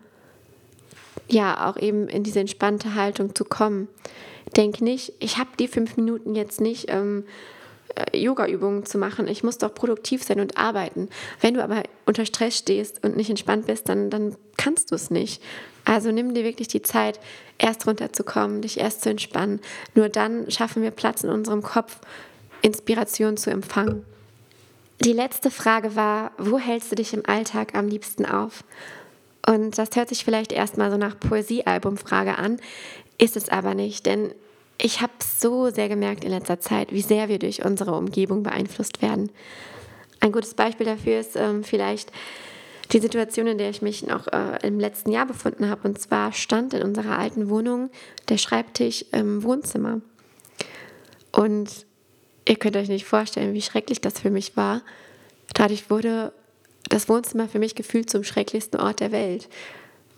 ja, 1.27 1.69
auch 1.69 1.77
eben 1.77 2.07
in 2.07 2.23
diese 2.23 2.39
entspannte 2.39 2.95
Haltung 2.95 3.35
zu 3.35 3.45
kommen. 3.45 3.87
Denk 4.57 4.81
nicht, 4.81 5.13
ich 5.19 5.37
habe 5.37 5.49
die 5.59 5.67
fünf 5.67 5.95
Minuten 5.97 6.33
jetzt 6.33 6.59
nicht. 6.59 6.85
Ähm, 6.89 7.25
äh, 7.25 7.58
Yoga-Übungen 8.13 8.85
zu 8.85 8.97
machen. 8.97 9.27
Ich 9.27 9.43
muss 9.43 9.57
doch 9.57 9.73
produktiv 9.73 10.23
sein 10.23 10.39
und 10.39 10.57
arbeiten. 10.57 11.09
Wenn 11.41 11.53
du 11.53 11.63
aber 11.63 11.83
unter 12.05 12.25
Stress 12.25 12.57
stehst 12.57 13.03
und 13.03 13.17
nicht 13.17 13.29
entspannt 13.29 13.67
bist, 13.67 13.89
dann, 13.89 14.09
dann 14.09 14.35
kannst 14.57 14.91
du 14.91 14.95
es 14.95 15.09
nicht. 15.09 15.41
Also 15.85 16.11
nimm 16.11 16.33
dir 16.33 16.43
wirklich 16.43 16.67
die 16.67 16.81
Zeit, 16.81 17.19
erst 17.57 17.87
runterzukommen, 17.87 18.61
dich 18.61 18.79
erst 18.79 19.01
zu 19.01 19.09
entspannen. 19.09 19.59
Nur 19.95 20.09
dann 20.09 20.49
schaffen 20.51 20.83
wir 20.83 20.91
Platz 20.91 21.23
in 21.23 21.29
unserem 21.29 21.61
Kopf, 21.61 21.99
Inspiration 22.61 23.37
zu 23.37 23.49
empfangen. 23.49 24.05
Die 25.01 25.13
letzte 25.13 25.49
Frage 25.49 25.95
war, 25.95 26.31
wo 26.37 26.59
hältst 26.59 26.91
du 26.91 26.95
dich 26.95 27.13
im 27.13 27.25
Alltag 27.25 27.73
am 27.73 27.87
liebsten 27.87 28.25
auf? 28.25 28.63
Und 29.47 29.77
das 29.77 29.95
hört 29.95 30.09
sich 30.09 30.25
vielleicht 30.25 30.51
erstmal 30.51 30.91
so 30.91 30.97
nach 30.97 31.17
Poesiealbumfrage 31.17 32.37
an, 32.37 32.59
ist 33.17 33.37
es 33.37 33.49
aber 33.49 33.73
nicht, 33.73 34.05
denn 34.05 34.33
ich 34.81 35.01
habe 35.01 35.13
so 35.19 35.69
sehr 35.69 35.89
gemerkt 35.89 36.23
in 36.23 36.31
letzter 36.31 36.59
Zeit, 36.59 36.93
wie 36.93 37.01
sehr 37.01 37.29
wir 37.29 37.39
durch 37.39 37.63
unsere 37.63 37.93
Umgebung 37.93 38.43
beeinflusst 38.43 39.01
werden. 39.01 39.29
Ein 40.21 40.31
gutes 40.31 40.53
Beispiel 40.53 40.85
dafür 40.85 41.19
ist 41.19 41.35
ähm, 41.35 41.63
vielleicht 41.63 42.11
die 42.91 42.99
Situation, 42.99 43.47
in 43.47 43.57
der 43.57 43.69
ich 43.69 43.81
mich 43.81 44.05
noch 44.05 44.27
äh, 44.27 44.59
im 44.63 44.79
letzten 44.79 45.11
Jahr 45.11 45.25
befunden 45.25 45.69
habe. 45.69 45.87
Und 45.87 45.99
zwar 45.99 46.33
stand 46.33 46.73
in 46.73 46.81
unserer 46.81 47.17
alten 47.17 47.49
Wohnung 47.49 47.89
der 48.29 48.37
Schreibtisch 48.37 49.05
im 49.11 49.43
Wohnzimmer. 49.43 50.01
Und 51.31 51.85
ihr 52.47 52.55
könnt 52.55 52.77
euch 52.77 52.89
nicht 52.89 53.05
vorstellen, 53.05 53.53
wie 53.53 53.61
schrecklich 53.61 54.01
das 54.01 54.19
für 54.19 54.31
mich 54.31 54.57
war. 54.57 54.81
Dadurch 55.53 55.89
wurde 55.89 56.33
das 56.89 57.07
Wohnzimmer 57.07 57.47
für 57.47 57.59
mich 57.59 57.75
gefühlt 57.75 58.09
zum 58.09 58.23
schrecklichsten 58.23 58.79
Ort 58.79 59.01
der 59.01 59.11
Welt 59.11 59.49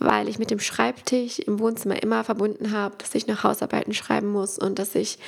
weil 0.02 0.28
ich 0.28 0.40
mit 0.40 0.52
dem 0.52 0.60
Schreibtisch 0.60 1.40
im 1.40 1.60
Wohnzimmer 1.60 2.02
immer 2.02 2.24
verbunden 2.24 2.72
habe, 2.72 2.96
dass 2.98 3.16
ich 3.16 3.28
noch 3.28 3.44
Hausarbeiten 3.44 3.94
schreiben 3.94 4.32
muss 4.32 4.58
und 4.58 4.80
dass 4.80 4.96
ich 4.96 5.20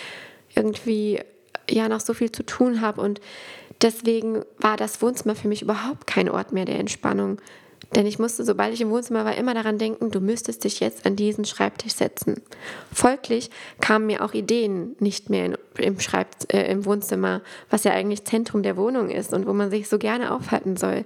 irgendwie 0.55 1.21
ja 1.69 1.87
noch 1.87 1.99
so 1.99 2.13
viel 2.13 2.31
zu 2.31 2.43
tun 2.43 2.81
habe 2.81 3.01
und 3.01 3.21
deswegen 3.81 4.43
war 4.57 4.75
das 4.75 5.01
Wohnzimmer 5.01 5.35
für 5.35 5.47
mich 5.47 5.61
überhaupt 5.61 6.07
kein 6.07 6.29
Ort 6.29 6.51
mehr 6.51 6.65
der 6.65 6.79
Entspannung. 6.79 7.39
Denn 7.95 8.07
ich 8.07 8.17
musste, 8.17 8.43
sobald 8.43 8.73
ich 8.73 8.81
im 8.81 8.89
Wohnzimmer 8.89 9.25
war, 9.25 9.35
immer 9.35 9.53
daran 9.53 9.77
denken, 9.77 10.09
du 10.09 10.19
müsstest 10.19 10.63
dich 10.63 10.79
jetzt 10.79 11.05
an 11.05 11.15
diesen 11.15 11.45
Schreibtisch 11.45 11.93
setzen. 11.93 12.41
Folglich 12.91 13.51
kamen 13.81 14.07
mir 14.07 14.23
auch 14.23 14.33
Ideen 14.33 14.95
nicht 14.99 15.29
mehr 15.29 15.45
in, 15.45 15.57
im, 15.77 15.97
äh, 16.47 16.71
im 16.71 16.85
Wohnzimmer, 16.85 17.41
was 17.69 17.83
ja 17.83 17.91
eigentlich 17.91 18.23
Zentrum 18.23 18.63
der 18.63 18.77
Wohnung 18.77 19.09
ist 19.09 19.33
und 19.33 19.45
wo 19.45 19.53
man 19.53 19.69
sich 19.69 19.89
so 19.89 19.99
gerne 19.99 20.33
aufhalten 20.33 20.75
soll. 20.75 21.05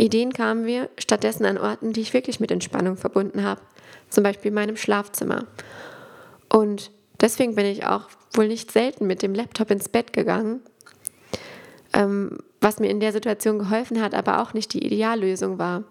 Ideen 0.00 0.32
kamen 0.32 0.64
mir 0.64 0.88
stattdessen 0.98 1.44
an 1.44 1.58
Orten, 1.58 1.92
die 1.92 2.00
ich 2.00 2.14
wirklich 2.14 2.40
mit 2.40 2.50
Entspannung 2.50 2.96
verbunden 2.96 3.44
habe, 3.44 3.60
zum 4.08 4.24
Beispiel 4.24 4.50
meinem 4.50 4.76
Schlafzimmer. 4.76 5.46
Und 6.48 6.90
deswegen 7.20 7.54
bin 7.54 7.66
ich 7.66 7.86
auch 7.86 8.08
wohl 8.32 8.48
nicht 8.48 8.70
selten 8.70 9.06
mit 9.06 9.22
dem 9.22 9.34
Laptop 9.34 9.70
ins 9.70 9.88
Bett 9.88 10.12
gegangen, 10.12 10.60
ähm, 11.92 12.38
was 12.60 12.78
mir 12.78 12.88
in 12.88 13.00
der 13.00 13.12
Situation 13.12 13.58
geholfen 13.58 14.00
hat, 14.00 14.14
aber 14.14 14.40
auch 14.40 14.54
nicht 14.54 14.72
die 14.72 14.84
Ideallösung 14.84 15.58
war. 15.58 15.84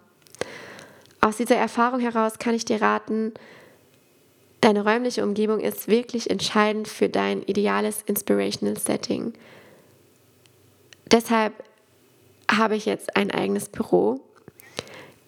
Aus 1.22 1.38
dieser 1.38 1.58
Erfahrung 1.58 2.00
heraus 2.00 2.40
kann 2.40 2.56
ich 2.56 2.66
dir 2.66 2.82
raten, 2.82 3.34
deine 4.62 4.84
räumliche 4.84 5.24
Umgebung 5.24 5.60
ist 5.60 5.88
wirklich 5.88 6.30
entscheidend 6.30 6.88
für 6.88 7.10
dein 7.10 7.44
ideales 7.44 8.02
Inspirational 8.06 8.78
Setting. 8.78 9.34
Deshalb 11.12 11.54
habe 12.50 12.76
ich 12.76 12.86
jetzt 12.86 13.16
ein 13.16 13.32
eigenes 13.32 13.70
Büro, 13.70 14.20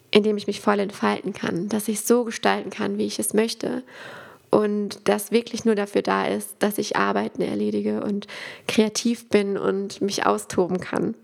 in 0.10 0.24
dem 0.24 0.38
ich 0.38 0.48
mich 0.48 0.60
voll 0.60 0.80
entfalten 0.80 1.34
kann, 1.34 1.70
dass 1.70 1.88
ich 1.88 2.02
so 2.02 2.26
gestalten 2.26 2.70
kann, 2.70 2.98
wie 2.98 3.06
ich 3.06 3.20
es 3.20 3.34
möchte 3.34 3.84
und 4.52 5.08
das 5.08 5.32
wirklich 5.32 5.66
nur 5.66 5.76
dafür 5.76 6.02
da 6.02 6.28
ist, 6.28 6.56
dass 6.60 6.78
ich 6.78 6.98
Arbeiten 6.98 7.42
erledige 7.42 8.04
und 8.04 8.28
kreativ 8.68 9.30
bin 9.30 9.58
und 9.58 10.02
mich 10.02 10.26
austoben 10.26 10.80
kann. 10.80 11.16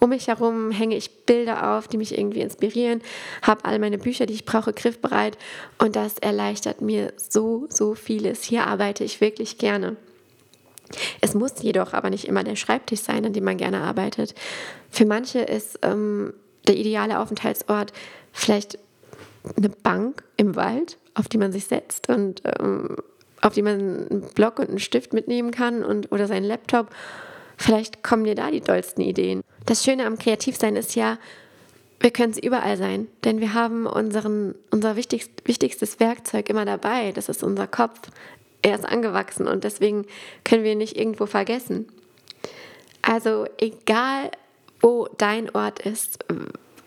Um 0.00 0.10
mich 0.10 0.28
herum 0.28 0.70
hänge 0.70 0.96
ich 0.96 1.24
Bilder 1.26 1.76
auf, 1.76 1.88
die 1.88 1.98
mich 1.98 2.16
irgendwie 2.16 2.40
inspirieren, 2.40 3.02
habe 3.42 3.64
all 3.64 3.78
meine 3.78 3.98
Bücher, 3.98 4.26
die 4.26 4.34
ich 4.34 4.44
brauche, 4.44 4.72
griffbereit 4.72 5.36
und 5.78 5.96
das 5.96 6.18
erleichtert 6.18 6.80
mir 6.80 7.12
so, 7.16 7.66
so 7.68 7.94
vieles. 7.94 8.42
Hier 8.42 8.66
arbeite 8.66 9.04
ich 9.04 9.20
wirklich 9.20 9.58
gerne. 9.58 9.96
Es 11.20 11.34
muss 11.34 11.62
jedoch 11.62 11.92
aber 11.92 12.10
nicht 12.10 12.26
immer 12.26 12.44
der 12.44 12.56
Schreibtisch 12.56 13.00
sein, 13.00 13.24
an 13.24 13.32
dem 13.32 13.44
man 13.44 13.56
gerne 13.56 13.80
arbeitet. 13.80 14.34
Für 14.90 15.06
manche 15.06 15.40
ist 15.40 15.78
ähm, 15.82 16.34
der 16.66 16.76
ideale 16.76 17.18
Aufenthaltsort 17.18 17.92
vielleicht 18.32 18.78
eine 19.56 19.68
Bank 19.68 20.22
im 20.36 20.56
Wald, 20.56 20.98
auf 21.14 21.28
die 21.28 21.38
man 21.38 21.52
sich 21.52 21.66
setzt 21.66 22.08
und 22.08 22.42
ähm, 22.58 22.96
auf 23.40 23.54
die 23.54 23.62
man 23.62 24.08
einen 24.08 24.20
Block 24.34 24.58
und 24.58 24.68
einen 24.68 24.78
Stift 24.78 25.12
mitnehmen 25.12 25.50
kann 25.50 25.84
und, 25.84 26.12
oder 26.12 26.26
seinen 26.26 26.44
Laptop. 26.44 26.90
Vielleicht 27.56 28.02
kommen 28.02 28.24
dir 28.24 28.34
da 28.34 28.50
die 28.50 28.60
dollsten 28.60 29.02
Ideen. 29.02 29.42
Das 29.66 29.84
Schöne 29.84 30.06
am 30.06 30.18
Kreativsein 30.18 30.76
ist 30.76 30.94
ja, 30.94 31.18
wir 32.00 32.10
können 32.10 32.32
es 32.32 32.42
überall 32.42 32.76
sein, 32.76 33.08
denn 33.24 33.40
wir 33.40 33.54
haben 33.54 33.86
unseren, 33.86 34.54
unser 34.70 34.96
wichtigst, 34.96 35.30
wichtigstes 35.44 36.00
Werkzeug 36.00 36.48
immer 36.48 36.64
dabei. 36.64 37.12
Das 37.12 37.28
ist 37.28 37.44
unser 37.44 37.66
Kopf 37.66 38.00
er 38.62 38.76
ist 38.76 38.84
angewachsen 38.84 39.46
und 39.46 39.64
deswegen 39.64 40.06
können 40.44 40.64
wir 40.64 40.72
ihn 40.72 40.78
nicht 40.78 40.96
irgendwo 40.96 41.26
vergessen. 41.26 41.88
Also 43.02 43.46
egal, 43.58 44.30
wo 44.80 45.08
dein 45.18 45.54
Ort 45.54 45.80
ist, 45.80 46.24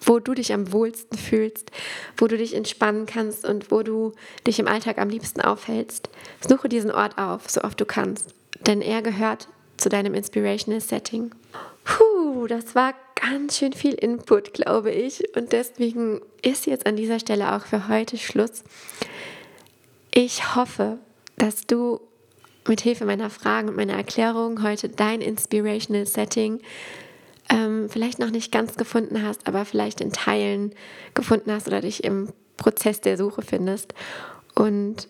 wo 0.01 0.19
du 0.19 0.33
dich 0.33 0.53
am 0.53 0.71
wohlsten 0.71 1.17
fühlst, 1.17 1.71
wo 2.17 2.27
du 2.27 2.37
dich 2.37 2.53
entspannen 2.53 3.05
kannst 3.05 3.45
und 3.45 3.71
wo 3.71 3.83
du 3.83 4.13
dich 4.47 4.59
im 4.59 4.67
Alltag 4.67 4.97
am 4.97 5.09
liebsten 5.09 5.41
aufhältst, 5.41 6.09
suche 6.47 6.69
diesen 6.69 6.91
Ort 6.91 7.17
auf, 7.17 7.49
so 7.49 7.61
oft 7.61 7.79
du 7.79 7.85
kannst, 7.85 8.33
denn 8.65 8.81
er 8.81 9.01
gehört 9.01 9.47
zu 9.77 9.89
deinem 9.89 10.13
Inspirational 10.13 10.81
Setting. 10.81 11.31
Puh, 11.83 12.47
das 12.47 12.75
war 12.75 12.93
ganz 13.15 13.57
schön 13.57 13.73
viel 13.73 13.93
Input, 13.93 14.53
glaube 14.53 14.91
ich, 14.91 15.35
und 15.35 15.51
deswegen 15.51 16.21
ist 16.41 16.65
jetzt 16.65 16.85
an 16.85 16.95
dieser 16.95 17.19
Stelle 17.19 17.53
auch 17.53 17.65
für 17.65 17.87
heute 17.87 18.17
Schluss. 18.17 18.63
Ich 20.13 20.55
hoffe, 20.55 20.99
dass 21.37 21.67
du 21.67 22.01
mit 22.67 22.81
Hilfe 22.81 23.05
meiner 23.05 23.29
Fragen 23.29 23.69
und 23.69 23.75
meiner 23.75 23.93
Erklärung 23.93 24.63
heute 24.63 24.89
dein 24.89 25.21
Inspirational 25.21 26.05
Setting 26.05 26.61
ähm, 27.49 27.89
vielleicht 27.89 28.19
noch 28.19 28.31
nicht 28.31 28.51
ganz 28.51 28.75
gefunden 28.75 29.21
hast, 29.21 29.47
aber 29.47 29.65
vielleicht 29.65 30.01
in 30.01 30.11
Teilen 30.11 30.73
gefunden 31.13 31.51
hast 31.51 31.67
oder 31.67 31.81
dich 31.81 32.03
im 32.03 32.29
Prozess 32.57 33.01
der 33.01 33.17
Suche 33.17 33.43
findest. 33.43 33.93
Und 34.55 35.07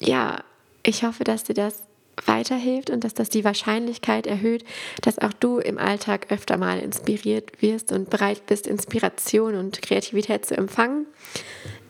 ja, 0.00 0.44
ich 0.84 1.04
hoffe, 1.04 1.24
dass 1.24 1.44
dir 1.44 1.54
das 1.54 1.82
weiterhilft 2.26 2.90
und 2.90 3.04
dass 3.04 3.14
das 3.14 3.28
die 3.28 3.44
Wahrscheinlichkeit 3.44 4.26
erhöht, 4.26 4.64
dass 5.00 5.18
auch 5.18 5.32
du 5.32 5.58
im 5.58 5.78
Alltag 5.78 6.26
öfter 6.30 6.56
mal 6.56 6.78
inspiriert 6.78 7.62
wirst 7.62 7.92
und 7.92 8.10
bereit 8.10 8.46
bist, 8.46 8.66
Inspiration 8.66 9.54
und 9.54 9.82
Kreativität 9.82 10.44
zu 10.46 10.56
empfangen. 10.56 11.06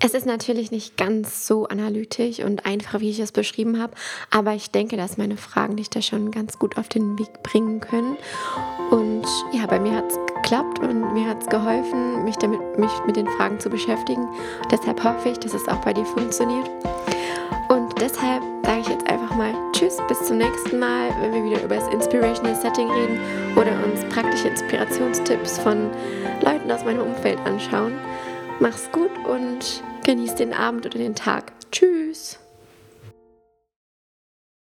Es 0.05 0.15
ist 0.15 0.27
natürlich 0.27 0.73
nicht 0.73 0.97
ganz 0.97 1.47
so 1.47 1.67
analytisch 1.69 2.41
und 2.41 2.67
einfach, 2.67 3.01
wie 3.01 3.11
ich 3.11 3.21
es 3.21 3.31
beschrieben 3.31 3.81
habe, 3.81 3.95
aber 4.31 4.55
ich 4.55 4.71
denke, 4.71 4.97
dass 4.97 5.17
meine 5.17 5.37
Fragen 5.37 5.77
dich 5.77 5.91
da 5.91 6.03
schon 6.03 6.33
ganz 6.33 6.59
gut 6.59 6.77
auf 6.77 6.89
den 6.89 7.19
Weg 7.21 7.43
bringen 7.45 7.81
können. 7.81 8.17
Und 8.91 9.25
ja, 9.53 9.67
bei 9.67 9.79
mir 9.79 9.93
hat 9.93 10.11
es 10.11 10.19
geklappt 10.35 10.81
und 10.81 11.15
mir 11.15 11.29
hat 11.29 11.43
es 11.43 11.49
geholfen, 11.49 12.25
mich 12.25 12.37
damit 12.37 12.79
mich 12.79 12.91
mit 13.07 13.15
den 13.15 13.29
Fragen 13.29 13.61
zu 13.61 13.71
beschäftigen. 13.71 14.27
Deshalb 14.73 15.05
hoffe 15.05 15.29
ich, 15.29 15.39
dass 15.39 15.55
es 15.55 15.69
auch 15.69 15.81
bei 15.83 15.93
dir 15.93 16.05
funktioniert. 16.05 16.69
Und 17.73 17.99
deshalb 17.99 18.43
sage 18.67 18.81
ich 18.83 18.89
jetzt 18.89 19.07
einfach 19.09 19.35
mal 19.35 19.55
Tschüss, 19.73 19.97
bis 20.07 20.23
zum 20.27 20.37
nächsten 20.37 20.79
Mal, 20.79 21.09
wenn 21.23 21.33
wir 21.33 21.43
wieder 21.43 21.65
über 21.65 21.77
das 21.77 21.89
Inspirational 21.89 22.55
Setting 22.55 22.91
reden 22.91 23.19
oder 23.57 23.73
uns 23.87 24.05
praktische 24.15 24.49
Inspirationstipps 24.49 25.59
von 25.59 25.91
Leuten 26.43 26.71
aus 26.71 26.85
meinem 26.85 27.01
Umfeld 27.01 27.39
anschauen. 27.47 27.95
Mach's 28.61 28.93
gut 28.93 29.11
und 29.27 29.83
genieß 30.05 30.35
den 30.35 30.53
Abend 30.53 30.85
oder 30.85 30.99
den 30.99 31.15
Tag. 31.15 31.51
Tschüss! 31.71 32.42